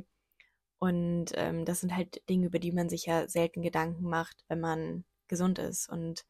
[0.80, 4.60] Und ähm, das sind halt Dinge, über die man sich ja selten Gedanken macht, wenn
[4.60, 6.26] man gesund ist und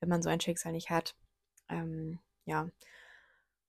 [0.00, 1.16] wenn man so ein Schicksal nicht hat.
[1.68, 2.70] Ähm, ja.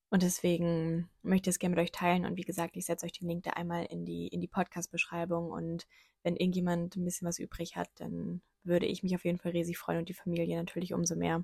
[0.09, 2.25] Und deswegen möchte ich es gerne mit euch teilen.
[2.25, 5.51] Und wie gesagt, ich setze euch den Link da einmal in die, in die Podcast-Beschreibung.
[5.51, 5.85] Und
[6.23, 9.77] wenn irgendjemand ein bisschen was übrig hat, dann würde ich mich auf jeden Fall riesig
[9.77, 11.43] freuen und die Familie natürlich umso mehr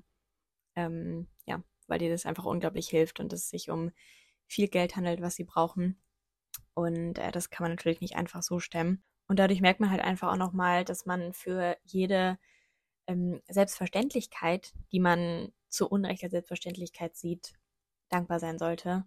[0.76, 3.90] ähm, ja, weil dir das einfach unglaublich hilft und es sich um
[4.46, 6.00] viel Geld handelt, was sie brauchen.
[6.74, 9.02] Und äh, das kann man natürlich nicht einfach so stemmen.
[9.28, 12.38] Und dadurch merkt man halt einfach auch nochmal, dass man für jede
[13.06, 17.52] ähm, Selbstverständlichkeit, die man zu Unrecht als Selbstverständlichkeit sieht,
[18.08, 19.04] dankbar sein sollte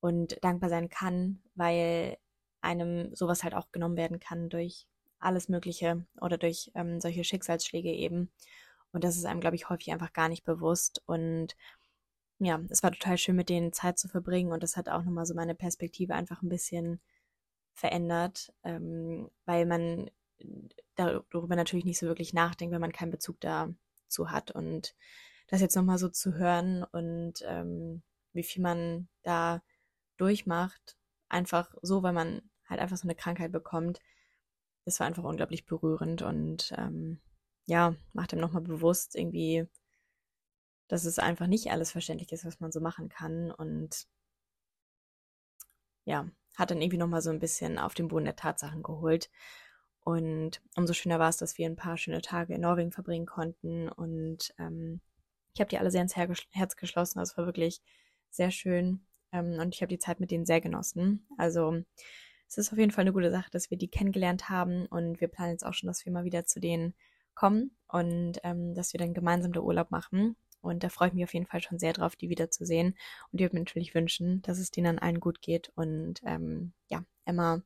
[0.00, 2.18] und dankbar sein kann, weil
[2.60, 4.86] einem sowas halt auch genommen werden kann durch
[5.18, 8.30] alles Mögliche oder durch ähm, solche Schicksalsschläge eben.
[8.92, 11.02] Und das ist einem, glaube ich, häufig einfach gar nicht bewusst.
[11.06, 11.56] Und
[12.38, 14.52] ja, es war total schön, mit denen Zeit zu verbringen.
[14.52, 17.00] Und das hat auch nochmal so meine Perspektive einfach ein bisschen
[17.74, 20.10] verändert, ähm, weil man
[20.94, 24.50] darüber natürlich nicht so wirklich nachdenkt, wenn man keinen Bezug dazu hat.
[24.50, 24.94] Und
[25.48, 29.62] das jetzt nochmal so zu hören und ähm, wie viel man da
[30.16, 30.96] durchmacht,
[31.28, 34.00] einfach so, weil man halt einfach so eine Krankheit bekommt,
[34.84, 37.20] das war einfach unglaublich berührend und ähm,
[37.68, 39.68] ja, macht ihm nochmal bewusst irgendwie,
[40.88, 44.08] dass es einfach nicht alles verständlich ist, was man so machen kann und
[46.06, 49.30] ja, hat dann irgendwie nochmal so ein bisschen auf den Boden der Tatsachen geholt.
[50.00, 53.90] Und umso schöner war es, dass wir ein paar schöne Tage in Norwegen verbringen konnten.
[53.90, 55.02] Und ähm,
[55.52, 57.18] ich habe die alle sehr ins Herz geschlossen.
[57.18, 57.82] Das war wirklich
[58.30, 59.04] sehr schön.
[59.32, 61.26] Ähm, und ich habe die Zeit mit denen sehr genossen.
[61.36, 61.82] Also
[62.48, 64.86] es ist auf jeden Fall eine gute Sache, dass wir die kennengelernt haben.
[64.86, 66.94] Und wir planen jetzt auch schon, dass wir mal wieder zu denen
[67.38, 70.36] kommen und ähm, dass wir dann gemeinsam den Urlaub machen.
[70.60, 72.88] Und da freue ich mich auf jeden Fall schon sehr drauf, die wiederzusehen.
[73.30, 77.04] Und ich würde mir natürlich wünschen, dass es denen allen gut geht und ähm, ja,
[77.24, 77.62] Emma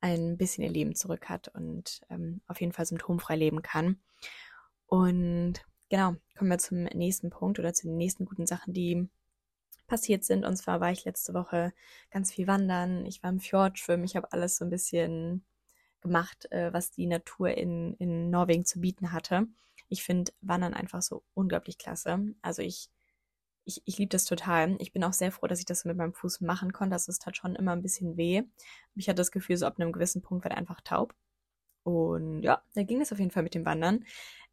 [0.00, 3.98] ein bisschen ihr Leben zurück hat und ähm, auf jeden Fall symptomfrei leben kann.
[4.86, 5.54] Und
[5.90, 9.08] genau, kommen wir zum nächsten Punkt oder zu den nächsten guten Sachen, die
[9.88, 10.44] passiert sind.
[10.44, 11.72] Und zwar war ich letzte Woche
[12.10, 13.04] ganz viel wandern.
[13.04, 14.04] Ich war im Fjord schwimmen.
[14.04, 15.44] Ich habe alles so ein bisschen
[16.06, 19.46] gemacht, äh, was die Natur in, in Norwegen zu bieten hatte.
[19.88, 22.34] Ich finde Wandern einfach so unglaublich klasse.
[22.42, 22.88] Also ich,
[23.64, 24.76] ich, ich liebe das total.
[24.80, 26.94] Ich bin auch sehr froh, dass ich das mit meinem Fuß machen konnte.
[26.94, 28.42] Das ist halt schon immer ein bisschen weh.
[28.94, 31.14] Ich hatte das Gefühl, so ab einem gewissen Punkt wird er einfach taub.
[31.84, 34.04] Und ja, da ging es auf jeden Fall mit dem Wandern.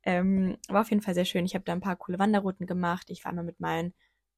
[0.03, 1.45] Ähm, war auf jeden Fall sehr schön.
[1.45, 3.09] Ich habe da ein paar coole Wanderrouten gemacht.
[3.09, 3.93] Ich war einmal mit meinen,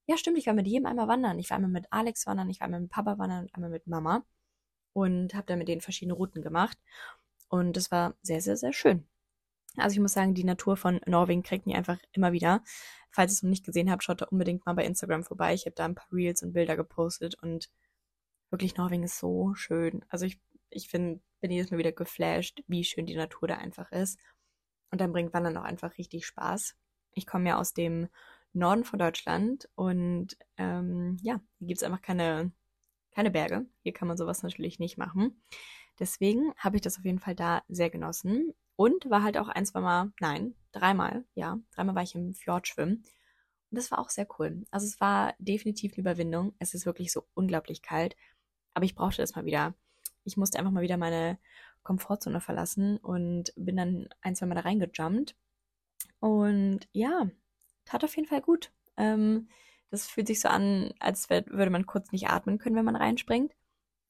[0.07, 1.39] ja stimmt, ich war mit jedem einmal wandern.
[1.39, 3.87] Ich war einmal mit Alex wandern, ich war einmal mit Papa wandern und einmal mit
[3.87, 4.25] Mama
[4.95, 6.77] und habe dann mit denen verschiedene Routen gemacht.
[7.49, 9.05] Und das war sehr, sehr, sehr schön.
[9.75, 12.63] Also ich muss sagen, die Natur von Norwegen kriegt mich einfach immer wieder.
[13.11, 15.53] Falls ihr es noch nicht gesehen habt, schaut da unbedingt mal bei Instagram vorbei.
[15.53, 17.69] Ich habe da ein paar Reels und Bilder gepostet und
[18.49, 20.05] wirklich Norwegen ist so schön.
[20.07, 23.91] Also ich, ich find, bin jedes Mal wieder geflasht, wie schön die Natur da einfach
[23.91, 24.17] ist.
[24.91, 26.73] Und dann bringt Wandern auch einfach richtig Spaß.
[27.15, 28.07] Ich komme ja aus dem
[28.53, 32.53] Norden von Deutschland und ähm, ja, hier gibt es einfach keine
[33.15, 33.65] keine Berge.
[33.81, 35.41] Hier kann man sowas natürlich nicht machen.
[35.99, 38.53] Deswegen habe ich das auf jeden Fall da sehr genossen.
[38.75, 42.67] Und war halt auch ein, zwei Mal, nein, dreimal, ja, dreimal war ich im Fjord
[42.67, 43.03] schwimmen.
[43.71, 44.65] Und das war auch sehr cool.
[44.69, 46.53] Also es war definitiv eine Überwindung.
[46.59, 48.17] Es ist wirklich so unglaublich kalt.
[48.73, 49.73] Aber ich brauchte das mal wieder.
[50.25, 51.39] Ich musste einfach mal wieder meine
[51.83, 55.37] Komfortzone verlassen und bin dann ein, zwei Mal da reingejumpt.
[56.19, 57.29] Und ja,
[57.85, 58.73] tat auf jeden Fall gut.
[58.97, 59.47] Ähm,
[59.95, 63.53] das fühlt sich so an, als würde man kurz nicht atmen können, wenn man reinspringt.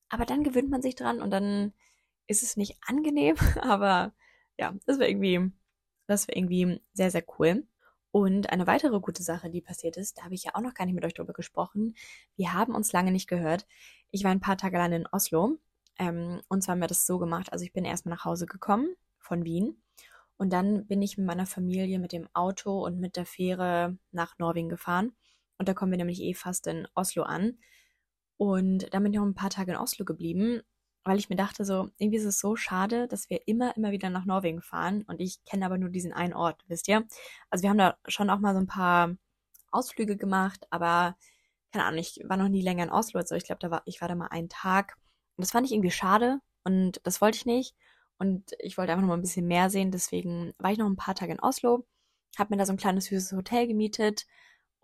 [0.10, 1.74] Aber dann gewöhnt man sich dran und dann
[2.28, 4.14] ist es nicht angenehm, aber
[4.58, 5.52] ja, das war irgendwie,
[6.08, 7.68] das war irgendwie sehr, sehr cool.
[8.12, 10.86] Und eine weitere gute Sache, die passiert ist, da habe ich ja auch noch gar
[10.86, 11.96] nicht mit euch drüber gesprochen.
[12.36, 13.68] Wir haben uns lange nicht gehört.
[14.10, 15.58] Ich war ein paar Tage lang in Oslo.
[16.00, 17.52] Ähm, und zwar haben wir das so gemacht.
[17.52, 19.82] Also ich bin erstmal nach Hause gekommen von Wien.
[20.38, 24.40] Und dann bin ich mit meiner Familie mit dem Auto und mit der Fähre nach
[24.40, 25.12] Norwegen gefahren.
[25.58, 27.58] Und da kommen wir nämlich eh fast in Oslo an.
[28.38, 30.62] Und dann bin ich noch ein paar Tage in Oslo geblieben
[31.06, 34.10] weil ich mir dachte, so, irgendwie ist es so schade, dass wir immer, immer wieder
[34.10, 35.04] nach Norwegen fahren.
[35.08, 37.06] Und ich kenne aber nur diesen einen Ort, wisst ihr?
[37.52, 39.16] Also wir haben da schon auch mal so ein paar
[39.72, 41.16] Ausflüge gemacht, aber
[41.72, 44.02] keine Ahnung, ich war noch nie länger in Oslo, also ich glaube, da war, ich
[44.02, 44.96] war da mal einen Tag.
[45.38, 47.76] Und das fand ich irgendwie schade und das wollte ich nicht.
[48.18, 50.96] Und ich wollte einfach noch mal ein bisschen mehr sehen, deswegen war ich noch ein
[50.96, 51.86] paar Tage in Oslo,
[52.38, 54.26] habe mir da so ein kleines süßes Hotel gemietet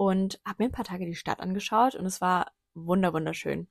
[0.02, 3.68] und habe mir ein paar Tage die Stadt angeschaut und es war wunder wunderschön.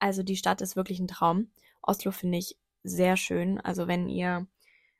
[0.00, 1.52] Also die Stadt ist wirklich ein Traum.
[1.82, 3.60] Oslo finde ich sehr schön.
[3.60, 4.48] Also wenn ihr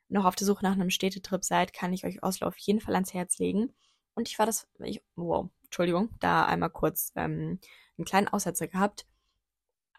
[0.07, 2.93] noch auf der Suche nach einem Städtetrip seid, kann ich euch Oslo auf jeden Fall
[2.93, 3.73] ans Herz legen.
[4.15, 7.59] Und ich war das, ich, wow, Entschuldigung, da einmal kurz ähm,
[7.97, 9.05] einen kleinen Aussetzer gehabt,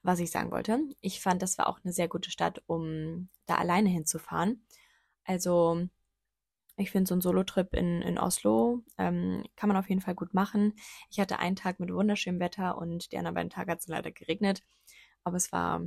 [0.02, 0.78] was ich sagen wollte.
[1.02, 4.64] Ich fand, das war auch eine sehr gute Stadt, um da alleine hinzufahren.
[5.24, 5.88] Also
[6.76, 10.34] ich finde, so ein Solo-Trip in, in Oslo ähm, kann man auf jeden Fall gut
[10.34, 10.74] machen.
[11.10, 14.10] Ich hatte einen Tag mit wunderschönem Wetter und die anderen beiden Tage hat es leider
[14.10, 14.62] geregnet.
[15.22, 15.82] Aber es war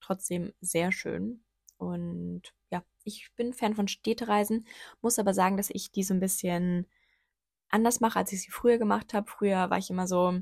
[0.00, 1.44] trotzdem sehr schön.
[1.76, 4.66] Und ja, ich bin Fan von Städtereisen,
[5.00, 6.86] muss aber sagen, dass ich die so ein bisschen
[7.70, 9.30] anders mache, als ich sie früher gemacht habe.
[9.30, 10.40] Früher war ich immer so,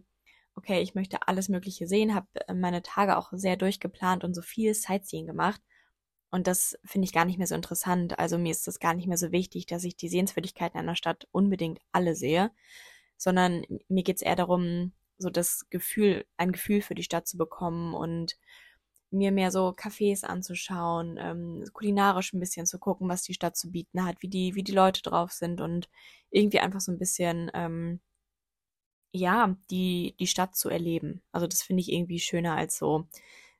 [0.54, 4.74] okay, ich möchte alles Mögliche sehen, habe meine Tage auch sehr durchgeplant und so viel
[4.74, 5.60] Sightseeing gemacht.
[6.30, 8.18] Und das finde ich gar nicht mehr so interessant.
[8.18, 11.28] Also mir ist das gar nicht mehr so wichtig, dass ich die Sehenswürdigkeiten einer Stadt
[11.32, 12.50] unbedingt alle sehe,
[13.16, 17.38] sondern mir geht es eher darum, so das Gefühl, ein Gefühl für die Stadt zu
[17.38, 18.36] bekommen und
[19.10, 23.70] mir mehr so Cafés anzuschauen, ähm, kulinarisch ein bisschen zu gucken, was die Stadt zu
[23.70, 25.88] bieten hat, wie die, wie die Leute drauf sind und
[26.30, 28.00] irgendwie einfach so ein bisschen, ähm,
[29.12, 31.22] ja, die, die Stadt zu erleben.
[31.32, 33.06] Also das finde ich irgendwie schöner als so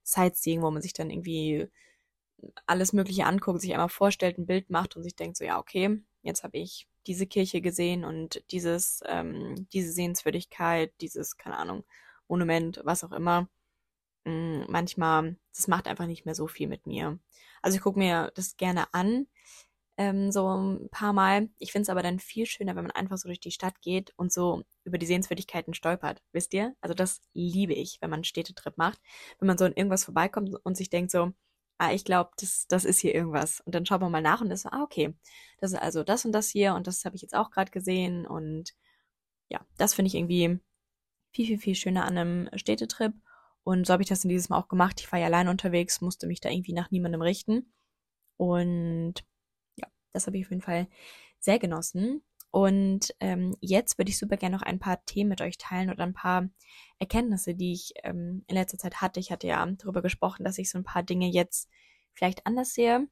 [0.02, 1.68] Sightseeing, wo man sich dann irgendwie
[2.66, 6.03] alles Mögliche anguckt, sich einmal vorstellt, ein Bild macht und sich denkt so, ja, okay,
[6.22, 11.85] jetzt habe ich diese Kirche gesehen und dieses, ähm, diese Sehenswürdigkeit, dieses, keine Ahnung,
[12.29, 13.49] Monument, was auch immer.
[14.25, 17.18] Mm, manchmal, das macht einfach nicht mehr so viel mit mir.
[17.62, 19.27] Also ich gucke mir das gerne an,
[19.99, 21.49] ähm, so ein paar Mal.
[21.59, 24.12] Ich finde es aber dann viel schöner, wenn man einfach so durch die Stadt geht
[24.16, 26.22] und so über die Sehenswürdigkeiten stolpert.
[26.33, 26.75] Wisst ihr?
[26.81, 29.01] Also das liebe ich, wenn man einen Städtetrip macht.
[29.38, 31.33] Wenn man so an irgendwas vorbeikommt und sich denkt so,
[31.78, 33.60] ah, ich glaube, das, das ist hier irgendwas.
[33.60, 35.14] Und dann schaut man mal nach und ist so, ah, okay,
[35.58, 38.26] das ist also das und das hier und das habe ich jetzt auch gerade gesehen.
[38.26, 38.74] Und
[39.48, 40.60] ja, das finde ich irgendwie
[41.32, 43.12] viel, viel, viel schöner an einem Städtetrip.
[43.64, 45.00] Und so habe ich das in diesem Mal auch gemacht.
[45.00, 47.72] Ich war ja allein unterwegs, musste mich da irgendwie nach niemandem richten.
[48.36, 49.14] Und
[49.76, 50.88] ja, das habe ich auf jeden Fall
[51.40, 52.22] sehr genossen.
[52.50, 56.04] Und ähm, jetzt würde ich super gerne noch ein paar Themen mit euch teilen oder
[56.04, 56.48] ein paar
[56.98, 59.20] Erkenntnisse, die ich ähm, in letzter Zeit hatte.
[59.20, 61.68] Ich hatte ja darüber gesprochen, dass ich so ein paar Dinge jetzt
[62.14, 63.09] vielleicht anders sehe.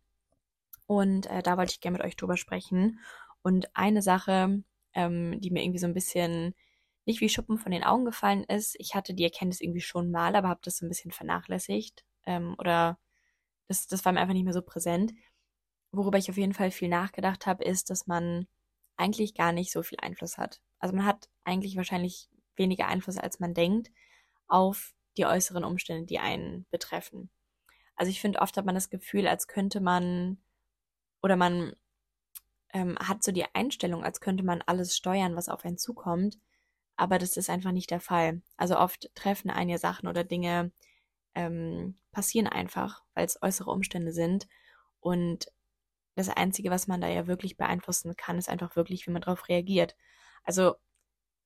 [0.87, 3.01] Und äh, da wollte ich gerne mit euch drüber sprechen.
[3.43, 4.63] Und eine Sache,
[4.95, 6.55] ähm, die mir irgendwie so ein bisschen
[7.07, 8.77] nicht wie Schuppen von den Augen gefallen ist.
[8.79, 12.05] Ich hatte die Erkenntnis irgendwie schon mal, aber habe das so ein bisschen vernachlässigt.
[12.27, 12.99] Ähm, oder
[13.69, 15.13] das, das war mir einfach nicht mehr so präsent.
[15.93, 18.47] Worüber ich auf jeden Fall viel nachgedacht habe, ist, dass man
[18.97, 20.61] eigentlich gar nicht so viel Einfluss hat.
[20.79, 23.91] Also man hat eigentlich wahrscheinlich weniger Einfluss, als man denkt,
[24.47, 27.31] auf die äußeren Umstände, die einen betreffen.
[27.97, 30.39] Also ich finde, oft hat man das Gefühl, als könnte man
[31.23, 31.75] oder man
[32.73, 36.39] ähm, hat so die Einstellung, als könnte man alles steuern, was auf einen zukommt
[36.97, 38.43] aber das ist einfach nicht der Fall.
[38.57, 40.73] Also oft treffen ja Sachen oder Dinge
[41.35, 44.47] ähm, passieren einfach, weil es äußere Umstände sind.
[45.01, 45.47] Und
[46.15, 49.49] das Einzige, was man da ja wirklich beeinflussen kann, ist einfach wirklich, wie man darauf
[49.49, 49.97] reagiert.
[50.45, 50.77] Also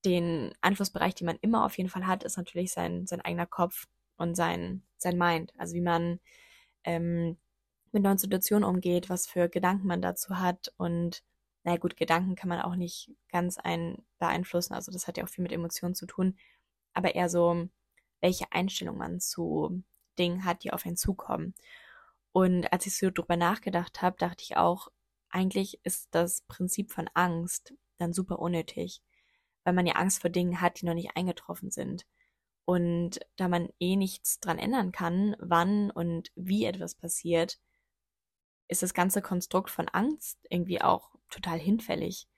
[0.05, 3.89] den Einflussbereich, den man immer auf jeden Fall hat, ist natürlich sein, sein eigener Kopf
[4.17, 5.53] und sein, sein Mind.
[5.59, 6.21] Also wie man
[6.85, 7.39] ähm,
[7.93, 11.23] mit neuen Situationen umgeht, was für Gedanken man dazu hat und
[11.65, 15.29] naja gut, Gedanken kann man auch nicht ganz ein beeinflussen, also das hat ja auch
[15.29, 16.39] viel mit Emotionen zu tun,
[16.95, 17.69] aber eher so,
[18.21, 19.83] welche Einstellung man zu
[20.19, 21.55] Dingen hat, die auf einen zukommen.
[22.39, 24.93] Und als ich so drüber nachgedacht habe, dachte ich auch,
[25.29, 29.03] eigentlich ist das Prinzip von Angst dann super unnötig,
[29.65, 32.07] weil man ja Angst vor Dingen hat, die noch nicht eingetroffen sind.
[32.65, 37.59] Und da man eh nichts dran ändern kann, wann und wie etwas passiert,
[38.69, 42.29] ist das ganze Konstrukt von Angst irgendwie auch total hinfällig.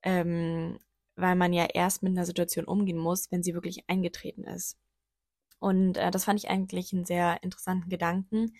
[0.00, 0.78] Ähm,
[1.16, 4.78] weil man ja erst mit einer Situation umgehen muss, wenn sie wirklich eingetreten ist.
[5.58, 8.54] Und äh, das fand ich eigentlich einen sehr interessanten Gedanken,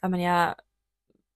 [0.00, 0.56] weil man ja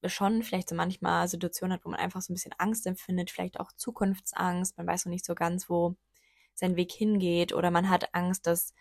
[0.05, 3.59] schon vielleicht so manchmal Situationen hat, wo man einfach so ein bisschen Angst empfindet, vielleicht
[3.59, 5.95] auch Zukunftsangst, man weiß noch nicht so ganz, wo
[6.55, 8.73] sein Weg hingeht oder man hat Angst, dass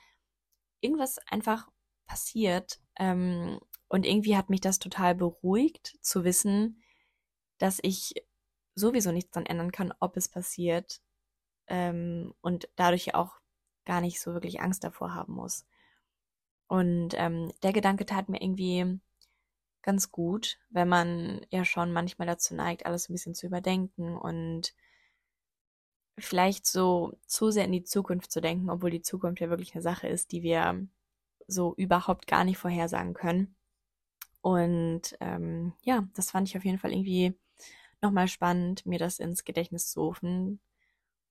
[0.81, 1.68] irgendwas einfach
[2.07, 2.81] passiert.
[2.98, 6.83] Ähm, und irgendwie hat mich das total beruhigt zu wissen,
[7.59, 8.14] dass ich
[8.74, 11.01] sowieso nichts daran ändern kann, ob es passiert
[11.68, 13.40] ähm, und dadurch auch
[13.85, 15.66] gar nicht so wirklich Angst davor haben muss.
[16.69, 19.01] Und ähm, der Gedanke tat mir irgendwie
[19.83, 24.75] ganz gut, wenn man ja schon manchmal dazu neigt, alles ein bisschen zu überdenken und
[26.19, 29.83] vielleicht so zu sehr in die Zukunft zu denken, obwohl die Zukunft ja wirklich eine
[29.83, 30.87] Sache ist, die wir
[31.47, 33.57] so überhaupt gar nicht vorhersagen können.
[34.43, 37.35] Und ähm, ja, das fand ich auf jeden Fall irgendwie
[38.03, 40.61] nochmal spannend, mir das ins Gedächtnis zu rufen.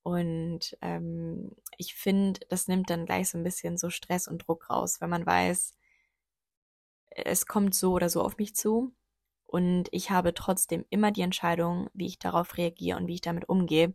[0.08, 4.70] Und ähm, ich finde, das nimmt dann gleich so ein bisschen so Stress und Druck
[4.70, 5.76] raus, wenn man weiß,
[7.10, 8.96] es kommt so oder so auf mich zu.
[9.48, 13.50] Und ich habe trotzdem immer die Entscheidung, wie ich darauf reagiere und wie ich damit
[13.50, 13.94] umgehe.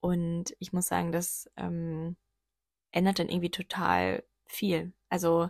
[0.00, 2.18] Und ich muss sagen, das ähm,
[2.90, 4.92] ändert dann irgendwie total viel.
[5.08, 5.48] Also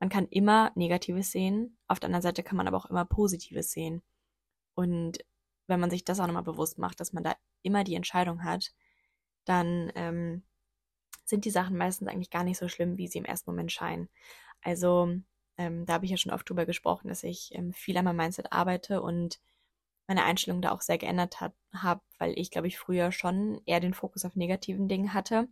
[0.00, 3.70] man kann immer Negatives sehen, auf der anderen Seite kann man aber auch immer Positives
[3.70, 4.02] sehen.
[4.74, 5.18] Und
[5.68, 8.72] wenn man sich das auch nochmal bewusst macht, dass man da immer die Entscheidung hat,
[9.44, 10.42] dann ähm,
[11.24, 14.08] sind die Sachen meistens eigentlich gar nicht so schlimm, wie sie im ersten Moment scheinen.
[14.62, 15.14] Also
[15.56, 18.16] ähm, da habe ich ja schon oft drüber gesprochen, dass ich ähm, viel an meinem
[18.16, 19.40] Mindset arbeite und
[20.06, 23.94] meine Einstellung da auch sehr geändert habe, weil ich, glaube ich, früher schon eher den
[23.94, 25.48] Fokus auf negativen Dingen hatte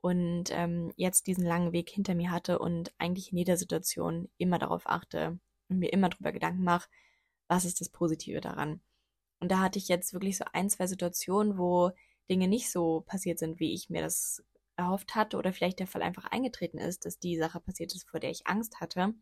[0.00, 4.58] und ähm, jetzt diesen langen Weg hinter mir hatte und eigentlich in jeder Situation immer
[4.58, 6.88] darauf achte und mir immer darüber Gedanken mache,
[7.46, 8.80] was ist das Positive daran.
[9.40, 11.92] Und da hatte ich jetzt wirklich so ein, zwei Situationen, wo
[12.30, 14.44] Dinge nicht so passiert sind, wie ich mir das
[14.76, 18.20] erhofft hatte oder vielleicht der Fall einfach eingetreten ist, dass die Sache passiert ist, vor
[18.20, 19.14] der ich Angst hatte.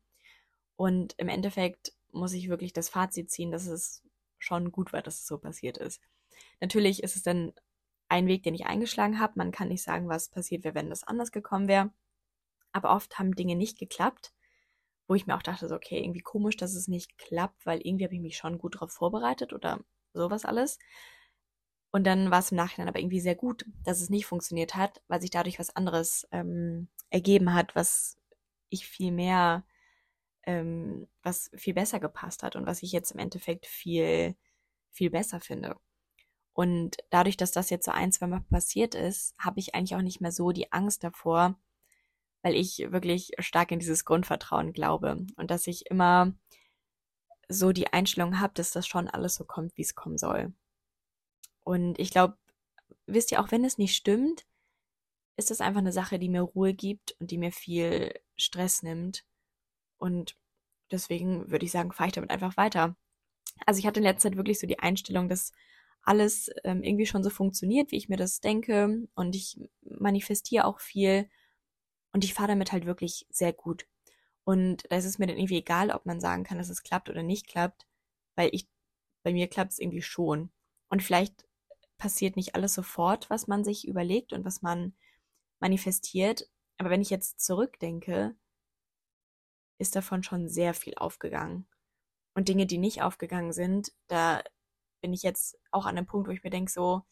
[0.76, 4.02] Und im Endeffekt muss ich wirklich das Fazit ziehen, dass es
[4.38, 6.00] schon gut war, dass es so passiert ist.
[6.60, 7.52] Natürlich ist es dann
[8.08, 9.34] ein Weg, den ich eingeschlagen habe.
[9.36, 11.92] Man kann nicht sagen, was passiert wäre, wenn das anders gekommen wäre.
[12.72, 14.32] Aber oft haben Dinge nicht geklappt,
[15.08, 18.04] wo ich mir auch dachte, so, okay, irgendwie komisch, dass es nicht klappt, weil irgendwie
[18.04, 19.80] habe ich mich schon gut darauf vorbereitet oder
[20.14, 20.78] sowas alles.
[21.92, 25.02] Und dann war es im Nachhinein aber irgendwie sehr gut, dass es nicht funktioniert hat,
[25.08, 28.18] weil sich dadurch was anderes ähm, ergeben hat, was
[28.70, 29.64] ich viel mehr
[30.44, 34.36] ähm, was viel besser gepasst hat und was ich jetzt im Endeffekt viel,
[34.90, 35.76] viel besser finde.
[36.52, 40.02] Und dadurch, dass das jetzt so ein, zwei Mal passiert ist, habe ich eigentlich auch
[40.02, 41.58] nicht mehr so die Angst davor,
[42.42, 46.34] weil ich wirklich stark in dieses Grundvertrauen glaube und dass ich immer
[47.48, 50.52] so die Einstellung habe, dass das schon alles so kommt, wie es kommen soll.
[51.64, 52.36] Und ich glaube,
[53.06, 54.46] wisst ihr, auch wenn es nicht stimmt,
[55.36, 59.24] ist das einfach eine Sache, die mir Ruhe gibt und die mir viel Stress nimmt
[60.02, 60.36] und
[60.90, 62.96] deswegen würde ich sagen, fahre ich damit einfach weiter.
[63.66, 65.52] Also ich hatte in letzter Zeit wirklich so die Einstellung, dass
[66.02, 69.06] alles ähm, irgendwie schon so funktioniert, wie ich mir das denke.
[69.14, 71.28] Und ich manifestiere auch viel.
[72.12, 73.86] Und ich fahre damit halt wirklich sehr gut.
[74.44, 77.08] Und da ist es mir dann irgendwie egal, ob man sagen kann, dass es klappt
[77.08, 77.86] oder nicht klappt,
[78.34, 78.66] weil ich,
[79.22, 80.50] bei mir klappt es irgendwie schon.
[80.88, 81.46] Und vielleicht
[82.02, 84.92] passiert nicht alles sofort, was man sich überlegt und was man
[85.60, 86.50] manifestiert.
[86.76, 88.34] Aber wenn ich jetzt zurückdenke,
[89.78, 91.64] ist davon schon sehr viel aufgegangen.
[92.34, 94.42] Und Dinge, die nicht aufgegangen sind, da
[95.00, 97.02] bin ich jetzt auch an einem Punkt, wo ich mir denke, so,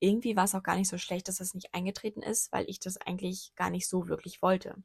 [0.00, 2.80] irgendwie war es auch gar nicht so schlecht, dass das nicht eingetreten ist, weil ich
[2.80, 4.82] das eigentlich gar nicht so wirklich wollte.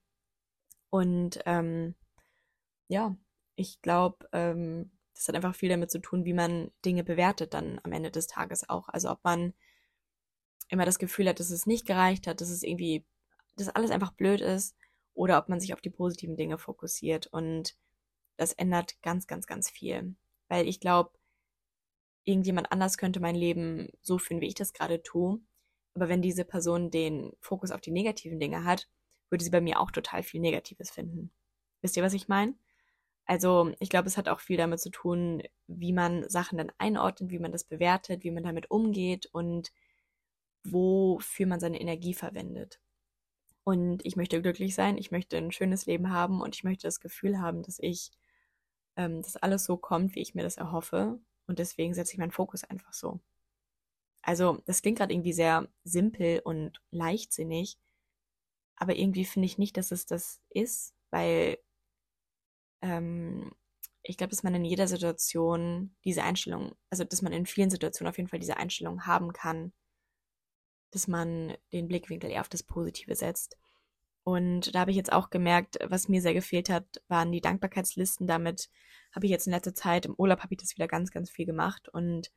[0.89, 1.95] Und ähm,
[2.89, 3.15] ja,
[3.55, 7.79] ich glaube, ähm, das hat einfach viel damit zu tun, wie man Dinge bewertet dann
[7.83, 8.87] am Ende des Tages auch.
[8.89, 9.53] Also ob man
[10.69, 13.03] immer das Gefühl hat, dass es nicht gereicht hat, dass es irgendwie,
[13.55, 14.75] dass alles einfach blöd ist
[15.15, 17.25] oder ob man sich auf die positiven Dinge fokussiert.
[17.27, 17.75] Und
[18.35, 20.15] das ändert ganz, ganz, ganz viel.
[20.49, 21.11] Weil ich glaube,
[22.23, 25.39] irgendjemand anders könnte mein Leben so führen, wie ich das gerade tue.
[25.95, 28.87] Aber wenn diese Person den Fokus auf die negativen Dinge hat,
[29.31, 31.31] würde sie bei mir auch total viel Negatives finden.
[31.81, 32.53] Wisst ihr, was ich meine?
[33.27, 37.29] Also ich glaube, es hat auch viel damit zu tun, wie man Sachen dann einordnet,
[37.29, 39.71] wie man das bewertet, wie man damit umgeht und
[40.63, 42.79] wofür man seine Energie verwendet.
[43.65, 47.01] Und ich möchte glücklich sein, ich möchte ein schönes Leben haben und ich möchte das
[47.01, 48.11] Gefühl haben, dass ich,
[48.95, 51.19] ähm, dass alles so kommt, wie ich mir das erhoffe.
[51.47, 53.19] Und deswegen setze ich meinen Fokus einfach so.
[54.21, 57.77] Also, das klingt gerade irgendwie sehr simpel und leichtsinnig,
[58.77, 61.57] aber irgendwie finde ich nicht, dass es das ist, weil
[62.81, 63.51] ähm,
[64.03, 68.09] ich glaube, dass man in jeder Situation diese Einstellung, also dass man in vielen Situationen
[68.09, 69.73] auf jeden Fall diese Einstellung haben kann,
[70.91, 73.57] dass man den Blickwinkel eher auf das Positive setzt.
[74.23, 78.27] Und da habe ich jetzt auch gemerkt, was mir sehr gefehlt hat, waren die Dankbarkeitslisten.
[78.27, 78.69] Damit
[79.13, 81.45] habe ich jetzt in letzter Zeit, im Urlaub habe ich das wieder ganz, ganz viel
[81.45, 81.87] gemacht.
[81.89, 82.31] Und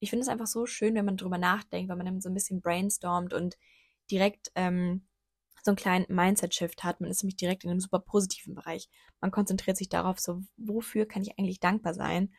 [0.00, 2.34] ich finde es einfach so schön, wenn man drüber nachdenkt, wenn man dann so ein
[2.34, 3.56] bisschen brainstormt und
[4.10, 5.06] direkt ähm,
[5.66, 7.00] so einen kleinen Mindset-Shift hat.
[7.00, 8.88] Man ist nämlich direkt in einem super positiven Bereich.
[9.20, 12.32] Man konzentriert sich darauf, so, wofür kann ich eigentlich dankbar sein?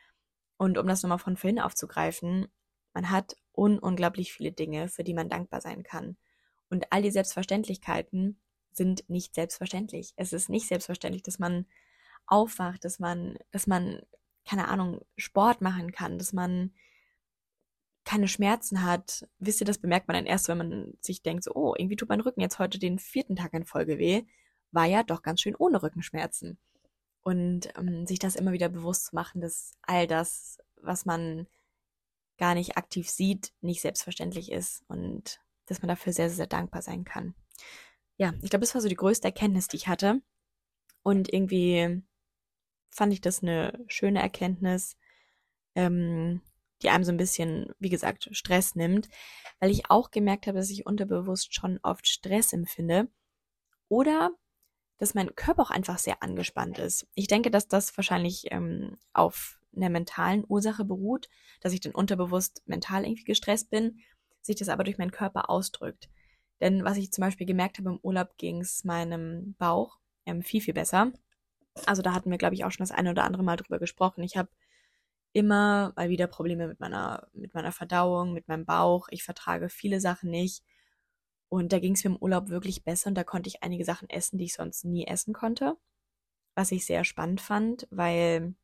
[0.58, 2.48] Und um das nochmal von vorhin aufzugreifen,
[2.94, 6.18] man hat un unglaublich viele Dinge, für die man dankbar sein kann.
[6.70, 8.40] Und all die Selbstverständlichkeiten
[8.72, 10.14] sind nicht selbstverständlich.
[10.16, 11.68] Es ist nicht selbstverständlich, dass man
[12.26, 14.02] aufwacht, dass man, dass man,
[14.46, 16.74] keine Ahnung, Sport machen kann, dass man
[18.08, 19.28] keine Schmerzen hat.
[19.38, 22.08] Wisst ihr, das bemerkt man dann erst, wenn man sich denkt, so, oh, irgendwie tut
[22.08, 24.24] mein Rücken jetzt heute den vierten Tag in Folge weh,
[24.72, 26.58] war ja doch ganz schön ohne Rückenschmerzen.
[27.24, 31.48] Und ähm, sich das immer wieder bewusst zu machen, dass all das, was man
[32.38, 37.04] gar nicht aktiv sieht, nicht selbstverständlich ist und dass man dafür sehr, sehr dankbar sein
[37.04, 37.36] kann.
[38.16, 40.22] Ja, ich glaube, das war so die größte Erkenntnis, die ich hatte.
[41.04, 42.02] Und irgendwie
[42.90, 44.96] fand ich das eine schöne Erkenntnis.
[45.76, 46.40] Ähm,
[46.82, 49.10] die einem so ein bisschen, wie gesagt, Stress nimmt,
[49.60, 53.10] weil ich auch gemerkt habe, dass ich unterbewusst schon oft Stress empfinde
[53.90, 54.32] oder
[55.00, 57.08] dass mein Körper auch einfach sehr angespannt ist.
[57.14, 61.30] Ich denke, dass das wahrscheinlich ähm, auf einer mentalen Ursache beruht,
[61.62, 64.00] dass ich dann unterbewusst mental irgendwie gestresst bin,
[64.42, 66.10] sich das aber durch meinen Körper ausdrückt.
[66.60, 70.62] Denn was ich zum Beispiel gemerkt habe im Urlaub, ging es meinem Bauch ähm, viel,
[70.62, 71.12] viel besser.
[71.86, 74.24] Also da hatten wir, glaube ich, auch schon das eine oder andere Mal drüber gesprochen.
[74.24, 74.50] Ich habe
[75.38, 79.08] immer mal wieder Probleme mit meiner, mit meiner Verdauung, mit meinem Bauch.
[79.12, 80.64] Ich vertrage viele Sachen nicht.
[81.48, 84.10] Und da ging es mir im Urlaub wirklich besser und da konnte ich einige Sachen
[84.10, 85.78] essen, die ich sonst nie essen konnte.
[86.56, 88.56] Was ich sehr spannend fand, weil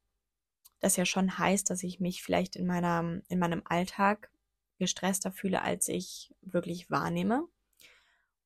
[0.80, 4.32] das ja schon heißt, dass ich mich vielleicht in meiner, in meinem Alltag
[4.80, 7.48] gestresster fühle, als ich wirklich wahrnehme.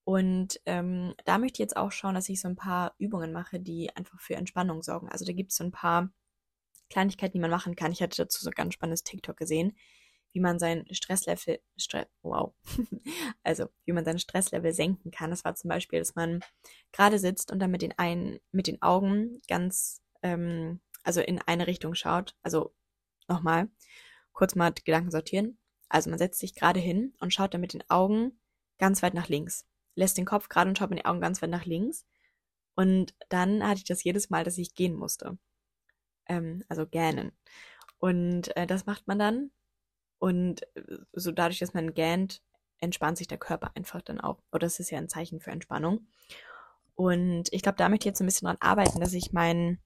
[0.03, 3.61] Und ähm, da möchte ich jetzt auch schauen, dass ich so ein paar Übungen mache,
[3.61, 5.07] die einfach für Entspannung sorgen.
[5.09, 6.09] Also da gibt es so ein paar
[6.89, 7.91] Kleinigkeiten, die man machen kann.
[7.91, 9.75] Ich hatte dazu so ein ganz spannendes TikTok gesehen,
[10.33, 12.53] wie man sein Stresslevel, Stress, wow,
[13.43, 15.31] also wie man sein Stresslevel senken kann.
[15.31, 16.41] Das war zum Beispiel, dass man
[16.91, 21.67] gerade sitzt und dann mit den einen, mit den Augen ganz, ähm, also in eine
[21.67, 22.35] Richtung schaut.
[22.43, 22.73] Also
[23.27, 23.69] nochmal,
[24.33, 25.57] kurz mal Gedanken sortieren.
[25.89, 28.39] Also man setzt sich gerade hin und schaut dann mit den Augen
[28.77, 29.65] ganz weit nach links.
[29.95, 32.05] Lässt den Kopf gerade und schaut mit den Augen ganz weit nach links.
[32.75, 35.39] Und dann hatte ich das jedes Mal, dass ich gehen musste
[36.29, 37.31] ähm, also gähnen.
[37.99, 39.51] Und äh, das macht man dann.
[40.19, 42.41] Und äh, so dadurch, dass man gähnt,
[42.79, 44.39] entspannt sich der Körper einfach dann auch.
[44.51, 46.07] Oder das ist ja ein Zeichen für Entspannung.
[46.95, 49.79] Und ich glaube, da möchte ich jetzt ein bisschen dran arbeiten, dass ich mein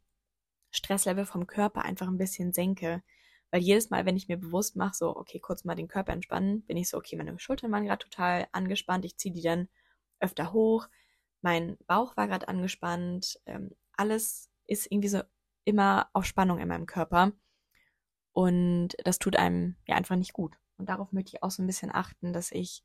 [0.72, 3.04] Stresslevel vom Körper einfach ein bisschen senke.
[3.52, 6.64] Weil jedes Mal, wenn ich mir bewusst mache, so, okay, kurz mal den Körper entspannen,
[6.64, 9.68] bin ich so, okay, meine Schultern waren gerade total angespannt, ich ziehe die dann
[10.22, 10.88] öfter hoch,
[11.42, 15.22] mein Bauch war gerade angespannt, ähm, alles ist irgendwie so
[15.64, 17.34] immer auf Spannung in meinem Körper.
[18.34, 20.56] Und das tut einem ja einfach nicht gut.
[20.78, 22.84] Und darauf möchte ich auch so ein bisschen achten, dass ich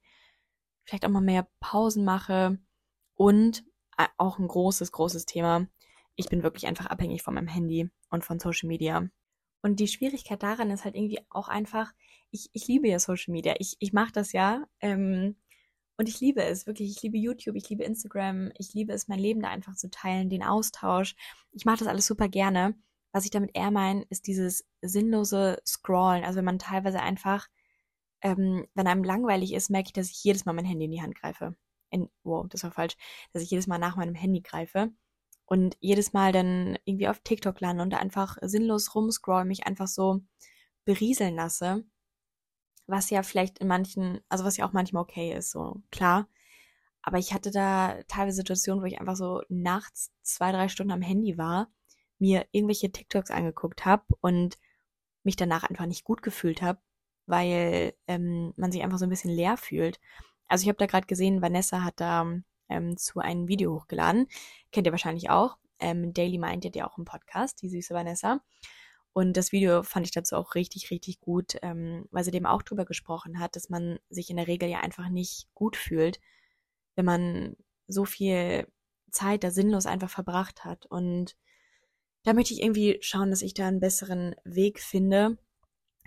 [0.85, 2.59] vielleicht auch mal mehr Pausen mache.
[3.15, 3.65] Und
[3.97, 5.67] äh, auch ein großes, großes Thema.
[6.17, 9.09] Ich bin wirklich einfach abhängig von meinem Handy und von Social Media.
[9.63, 11.93] Und die Schwierigkeit daran ist halt irgendwie auch einfach,
[12.31, 13.55] ich, ich liebe ja Social Media.
[13.59, 14.67] Ich, ich mache das ja.
[14.81, 15.37] Ähm,
[15.99, 16.91] und ich liebe es wirklich.
[16.91, 20.29] Ich liebe YouTube, ich liebe Instagram, ich liebe es, mein Leben da einfach zu teilen,
[20.29, 21.15] den Austausch.
[21.53, 22.75] Ich mache das alles super gerne.
[23.13, 26.25] Was ich damit eher meine, ist dieses sinnlose Scrollen.
[26.25, 27.49] Also wenn man teilweise einfach,
[28.23, 31.03] ähm, wenn einem langweilig ist, merke ich, dass ich jedes Mal mein Handy in die
[31.03, 31.57] Hand greife.
[31.91, 32.97] In, wow, das war falsch.
[33.33, 34.91] Dass ich jedes Mal nach meinem Handy greife
[35.47, 40.21] und jedes Mal dann irgendwie auf TikTok lande und einfach sinnlos rumscroll, mich einfach so
[40.85, 41.87] berieseln lasse
[42.87, 46.29] was ja vielleicht in manchen, also was ja auch manchmal okay ist, so klar.
[47.03, 51.03] Aber ich hatte da teilweise Situationen, wo ich einfach so nachts zwei, drei Stunden am
[51.03, 51.69] Handy war,
[52.19, 54.59] mir irgendwelche TikToks angeguckt habe und
[55.23, 56.81] mich danach einfach nicht gut gefühlt habe,
[57.27, 60.01] weil ähm, man sich einfach so ein bisschen leer fühlt.
[60.49, 62.27] Also ich habe da gerade gesehen, Vanessa hat da
[62.69, 64.27] ähm, zu einem Video hochgeladen.
[64.73, 65.59] Kennt ihr wahrscheinlich auch.
[65.79, 68.41] Ähm, Daily Mind hat ja auch einen Podcast, die süße Vanessa.
[69.17, 72.61] Und das Video fand ich dazu auch richtig, richtig gut, ähm, weil sie dem auch
[72.61, 76.21] drüber gesprochen hat, dass man sich in der Regel ja einfach nicht gut fühlt,
[76.97, 77.57] wenn man
[77.87, 78.71] so viel
[79.11, 80.85] Zeit da sinnlos einfach verbracht hat.
[80.85, 81.35] Und
[82.25, 85.39] da möchte ich irgendwie schauen, dass ich da einen besseren Weg finde,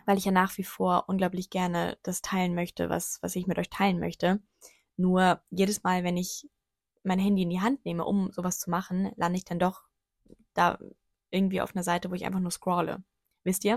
[0.05, 3.57] weil ich ja nach wie vor unglaublich gerne das teilen möchte, was, was ich mit
[3.57, 4.39] euch teilen möchte.
[4.97, 6.47] Nur jedes Mal, wenn ich
[7.01, 9.81] mein Handy in die Hand nehme, um sowas zu machen, lande ich dann doch
[10.53, 10.77] da
[11.31, 13.03] irgendwie auf einer Seite, wo ich einfach nur scrolle.
[13.43, 13.75] Wisst ihr?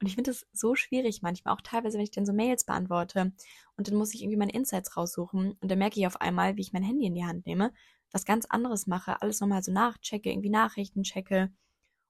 [0.00, 3.32] Und ich finde es so schwierig manchmal, auch teilweise, wenn ich dann so Mails beantworte
[3.76, 6.60] und dann muss ich irgendwie meine Insights raussuchen und dann merke ich auf einmal, wie
[6.62, 7.72] ich mein Handy in die Hand nehme,
[8.10, 11.50] was ganz anderes mache, alles nochmal so nachchecke, irgendwie Nachrichten checke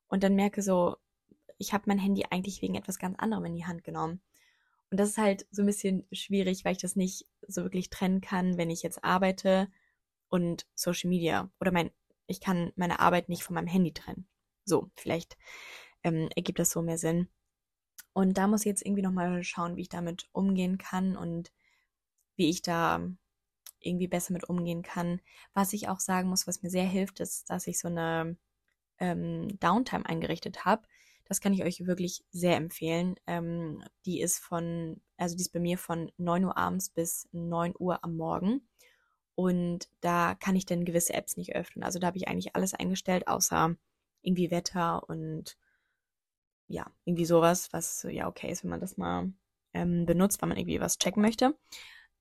[0.09, 0.97] und dann merke so,
[1.59, 4.20] ich habe mein Handy eigentlich wegen etwas ganz anderem in die Hand genommen.
[4.91, 8.20] Und das ist halt so ein bisschen schwierig, weil ich das nicht so wirklich trennen
[8.20, 9.68] kann, wenn ich jetzt arbeite
[10.28, 11.91] und Social Media oder mein,
[12.26, 14.28] ich kann meine Arbeit nicht von meinem Handy trennen.
[14.67, 15.39] So, vielleicht
[16.03, 17.29] ähm, ergibt das so mehr Sinn.
[18.12, 21.53] Und da muss ich jetzt irgendwie nochmal schauen, wie ich damit umgehen kann und
[22.37, 23.01] wie ich da
[23.81, 25.21] irgendwie besser mit umgehen kann.
[25.55, 28.37] Was ich auch sagen muss, was mir sehr hilft, ist, dass ich so eine
[28.99, 30.87] ähm, Downtime eingerichtet habe.
[31.27, 33.17] Das kann ich euch wirklich sehr empfehlen.
[33.27, 37.75] Ähm, die ist von, also die ist bei mir von 9 Uhr abends bis 9
[37.79, 38.69] Uhr am Morgen.
[39.35, 41.85] Und da kann ich dann gewisse Apps nicht öffnen.
[41.85, 43.77] Also da habe ich eigentlich alles eingestellt, außer
[44.27, 45.57] irgendwie Wetter und
[46.68, 49.33] ja, irgendwie sowas, was ja okay ist, wenn man das mal
[49.72, 51.57] ähm, benutzt, weil man irgendwie was checken möchte.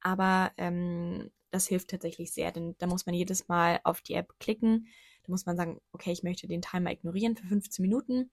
[0.02, 4.34] Aber ähm, das hilft tatsächlich sehr, denn da muss man jedes Mal auf die App
[4.40, 4.88] klicken.
[5.24, 8.30] Da muss man sagen, okay, ich möchte den Timer ignorieren für 15 Minuten.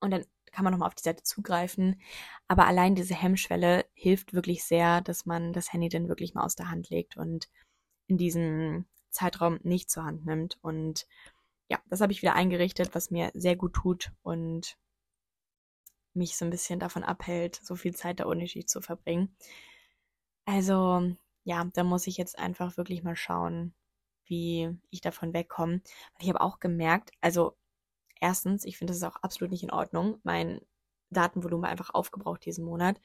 [0.00, 2.00] Und dann kann man nochmal auf die Seite zugreifen.
[2.46, 6.54] Aber allein diese Hemmschwelle hilft wirklich sehr, dass man das Handy dann wirklich mal aus
[6.54, 7.48] der Hand legt und
[8.06, 10.58] in diesem Zeitraum nicht zur Hand nimmt.
[10.62, 11.06] Und
[11.68, 14.76] ja, das habe ich wieder eingerichtet, was mir sehr gut tut und
[16.14, 19.36] mich so ein bisschen davon abhält, so viel Zeit da unnötig zu verbringen.
[20.46, 23.74] Also, ja, da muss ich jetzt einfach wirklich mal schauen,
[24.26, 25.82] wie ich davon wegkomme.
[26.18, 27.56] ich habe auch gemerkt, also
[28.20, 30.20] erstens, ich finde das ist auch absolut nicht in Ordnung.
[30.22, 30.60] Mein
[31.10, 33.00] Datenvolumen war einfach aufgebraucht diesen Monat,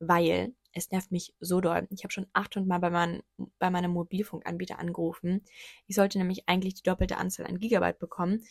[0.00, 1.86] weil es nervt mich so doll.
[1.90, 3.22] Ich habe schon 800 Mal bei, mein,
[3.58, 5.42] bei meinem Mobilfunkanbieter angerufen.
[5.86, 8.44] Ich sollte nämlich eigentlich die doppelte Anzahl an Gigabyte bekommen,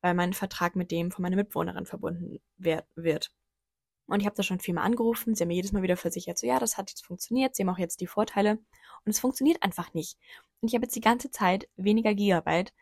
[0.00, 3.32] weil mein Vertrag mit dem von meiner Mitbewohnerin verbunden wird.
[4.06, 5.34] Und ich habe da schon viermal angerufen.
[5.34, 7.56] Sie haben mir jedes Mal wieder versichert, so ja, das hat jetzt funktioniert.
[7.56, 8.52] Sie haben auch jetzt die Vorteile.
[9.04, 10.16] Und es funktioniert einfach nicht.
[10.60, 12.72] Und ich habe jetzt die ganze Zeit weniger Gigabyte.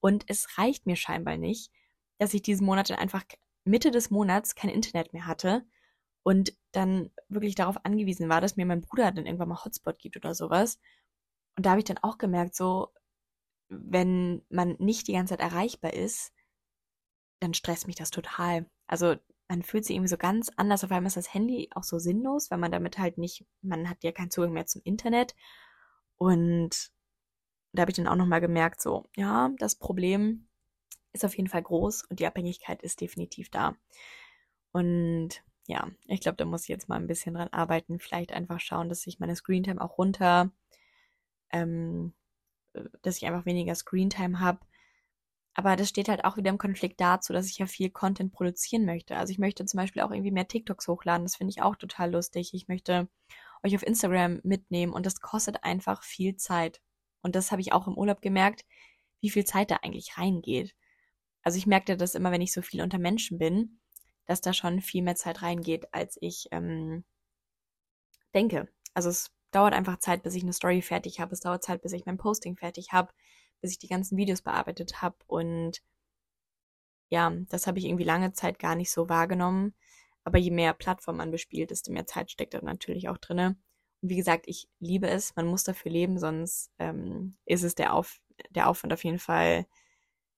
[0.00, 1.70] Und es reicht mir scheinbar nicht,
[2.18, 3.24] dass ich diesen Monat dann einfach
[3.64, 5.64] Mitte des Monats kein Internet mehr hatte
[6.24, 10.16] und dann wirklich darauf angewiesen war, dass mir mein Bruder dann irgendwann mal Hotspot gibt
[10.16, 10.80] oder sowas.
[11.56, 12.88] Und da habe ich dann auch gemerkt, so,
[13.68, 16.32] wenn man nicht die ganze Zeit erreichbar ist,
[17.40, 18.66] dann stresst mich das total.
[18.86, 19.16] Also
[19.48, 20.82] man fühlt sich irgendwie so ganz anders.
[20.82, 24.02] Auf einmal ist das Handy auch so sinnlos, weil man damit halt nicht, man hat
[24.02, 25.34] ja keinen Zugang mehr zum Internet.
[26.16, 26.90] Und
[27.72, 30.48] da habe ich dann auch nochmal gemerkt, so, ja, das Problem
[31.12, 33.76] ist auf jeden Fall groß und die Abhängigkeit ist definitiv da.
[34.72, 37.98] Und ja, ich glaube, da muss ich jetzt mal ein bisschen dran arbeiten.
[37.98, 40.50] Vielleicht einfach schauen, dass ich meine Screentime auch runter,
[41.50, 42.14] ähm,
[42.74, 44.60] äh, dass ich einfach weniger Screentime habe.
[45.54, 48.84] Aber das steht halt auch wieder im Konflikt dazu, dass ich ja viel Content produzieren
[48.84, 49.16] möchte.
[49.16, 51.24] Also ich möchte zum Beispiel auch irgendwie mehr TikToks hochladen.
[51.24, 52.52] Das finde ich auch total lustig.
[52.54, 53.08] Ich möchte
[53.62, 56.80] euch auf Instagram mitnehmen und das kostet einfach viel Zeit.
[57.22, 58.64] Und das habe ich auch im Urlaub gemerkt,
[59.20, 60.74] wie viel Zeit da eigentlich reingeht.
[61.42, 63.78] Also ich merkte das immer, wenn ich so viel unter Menschen bin,
[64.26, 67.04] dass da schon viel mehr Zeit reingeht, als ich ähm,
[68.34, 68.68] denke.
[68.94, 71.32] Also es dauert einfach Zeit, bis ich eine Story fertig habe.
[71.32, 73.12] Es dauert Zeit, bis ich mein Posting fertig habe,
[73.60, 75.16] bis ich die ganzen Videos bearbeitet habe.
[75.26, 75.82] Und
[77.10, 79.74] ja, das habe ich irgendwie lange Zeit gar nicht so wahrgenommen.
[80.24, 83.56] Aber je mehr Plattform man bespielt, desto mehr Zeit steckt da natürlich auch drinne.
[84.00, 85.36] Und wie gesagt, ich liebe es.
[85.36, 88.20] Man muss dafür leben, sonst ähm, ist es der, Auf
[88.50, 89.66] der Aufwand auf jeden Fall.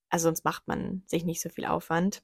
[0.09, 2.23] Also sonst macht man sich nicht so viel Aufwand.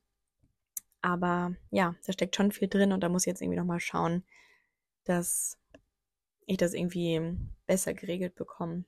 [1.03, 4.23] Aber ja, da steckt schon viel drin und da muss ich jetzt irgendwie nochmal schauen,
[5.03, 5.59] dass
[6.45, 7.37] ich das irgendwie
[7.67, 8.85] besser geregelt bekomme.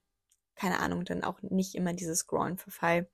[0.55, 3.09] Keine Ahnung, dann auch nicht immer dieses Scrollen verfall.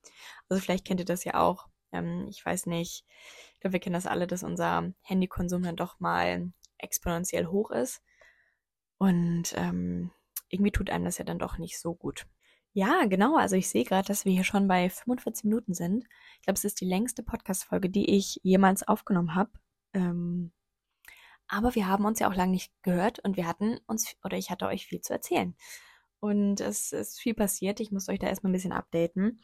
[0.47, 1.67] Also vielleicht kennt ihr das ja auch.
[1.91, 3.03] Ähm, ich weiß nicht.
[3.55, 8.03] Ich glaube, wir kennen das alle, dass unser Handykonsum dann doch mal exponentiell hoch ist.
[8.99, 10.11] Und ähm,
[10.49, 12.27] irgendwie tut einem das ja dann doch nicht so gut.
[12.73, 13.35] Ja, genau.
[13.35, 16.05] Also ich sehe gerade, dass wir hier schon bei 45 Minuten sind.
[16.39, 19.51] Ich glaube, es ist die längste Podcast-Folge, die ich jemals aufgenommen habe.
[19.93, 20.53] Ähm,
[21.47, 24.49] aber wir haben uns ja auch lange nicht gehört und wir hatten uns, oder ich
[24.51, 25.53] hatte euch viel zu erzählen.
[26.21, 27.81] Und es ist viel passiert.
[27.81, 29.41] Ich muss euch da erstmal ein bisschen updaten.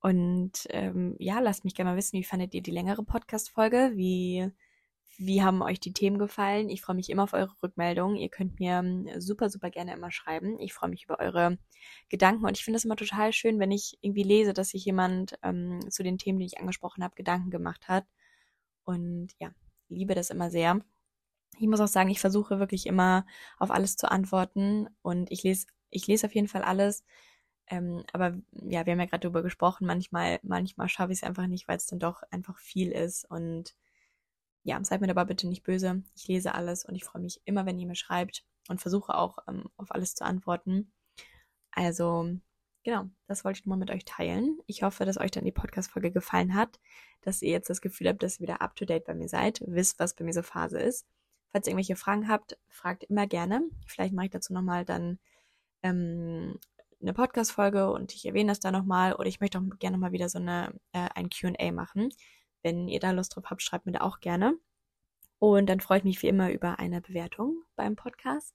[0.00, 3.92] Und ähm, ja, lasst mich gerne mal wissen, wie fandet ihr die längere Podcast-Folge?
[3.96, 4.50] Wie
[5.18, 6.68] wie haben euch die Themen gefallen?
[6.68, 8.16] Ich freue mich immer auf eure Rückmeldungen.
[8.16, 10.58] Ihr könnt mir ähm, super, super gerne immer schreiben.
[10.60, 11.58] Ich freue mich über eure
[12.08, 15.38] Gedanken und ich finde es immer total schön, wenn ich irgendwie lese, dass sich jemand
[15.42, 18.06] ähm, zu den Themen, die ich angesprochen habe, Gedanken gemacht hat.
[18.84, 19.52] Und ja,
[19.88, 20.80] liebe das immer sehr.
[21.58, 23.26] Ich muss auch sagen, ich versuche wirklich immer
[23.58, 27.04] auf alles zu antworten und ich lese, ich lese auf jeden Fall alles.
[27.68, 31.46] Ähm, aber ja, wir haben ja gerade darüber gesprochen, manchmal, manchmal schaffe ich es einfach
[31.46, 33.30] nicht, weil es dann doch einfach viel ist.
[33.30, 33.74] Und
[34.64, 36.02] ja, seid mir dabei bitte nicht böse.
[36.14, 39.38] Ich lese alles und ich freue mich immer, wenn ihr mir schreibt und versuche auch
[39.48, 40.92] ähm, auf alles zu antworten.
[41.72, 42.30] Also,
[42.84, 44.58] genau, das wollte ich nur mal mit euch teilen.
[44.66, 46.80] Ich hoffe, dass euch dann die Podcast-Folge gefallen hat,
[47.22, 49.62] dass ihr jetzt das Gefühl habt, dass ihr wieder up to date bei mir seid,
[49.66, 51.06] wisst, was bei mir so Phase ist.
[51.50, 53.62] Falls ihr irgendwelche Fragen habt, fragt immer gerne.
[53.86, 55.18] Vielleicht mache ich dazu nochmal dann
[55.82, 56.58] ähm,
[57.00, 60.28] eine Podcast-Folge und ich erwähne das da nochmal oder ich möchte auch gerne nochmal wieder
[60.28, 62.10] so eine, äh, ein QA machen.
[62.62, 64.58] Wenn ihr da Lust drauf habt, schreibt mir da auch gerne.
[65.38, 68.54] Und dann freue ich mich wie immer über eine Bewertung beim Podcast.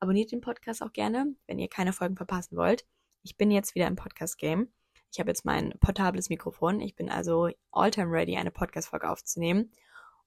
[0.00, 2.86] Abonniert den Podcast auch gerne, wenn ihr keine Folgen verpassen wollt.
[3.22, 4.68] Ich bin jetzt wieder im Podcast-Game.
[5.12, 6.80] Ich habe jetzt mein portables Mikrofon.
[6.80, 9.70] Ich bin also all-time ready, eine Podcast-Folge aufzunehmen.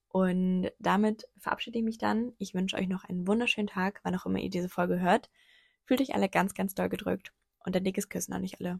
[0.07, 2.32] Und damit verabschiede ich mich dann.
[2.38, 5.30] Ich wünsche euch noch einen wunderschönen Tag, wann auch immer ihr diese Folge hört.
[5.84, 7.34] Fühlt euch alle ganz, ganz doll gedrückt
[7.65, 8.80] und ein dickes Küssen an euch alle.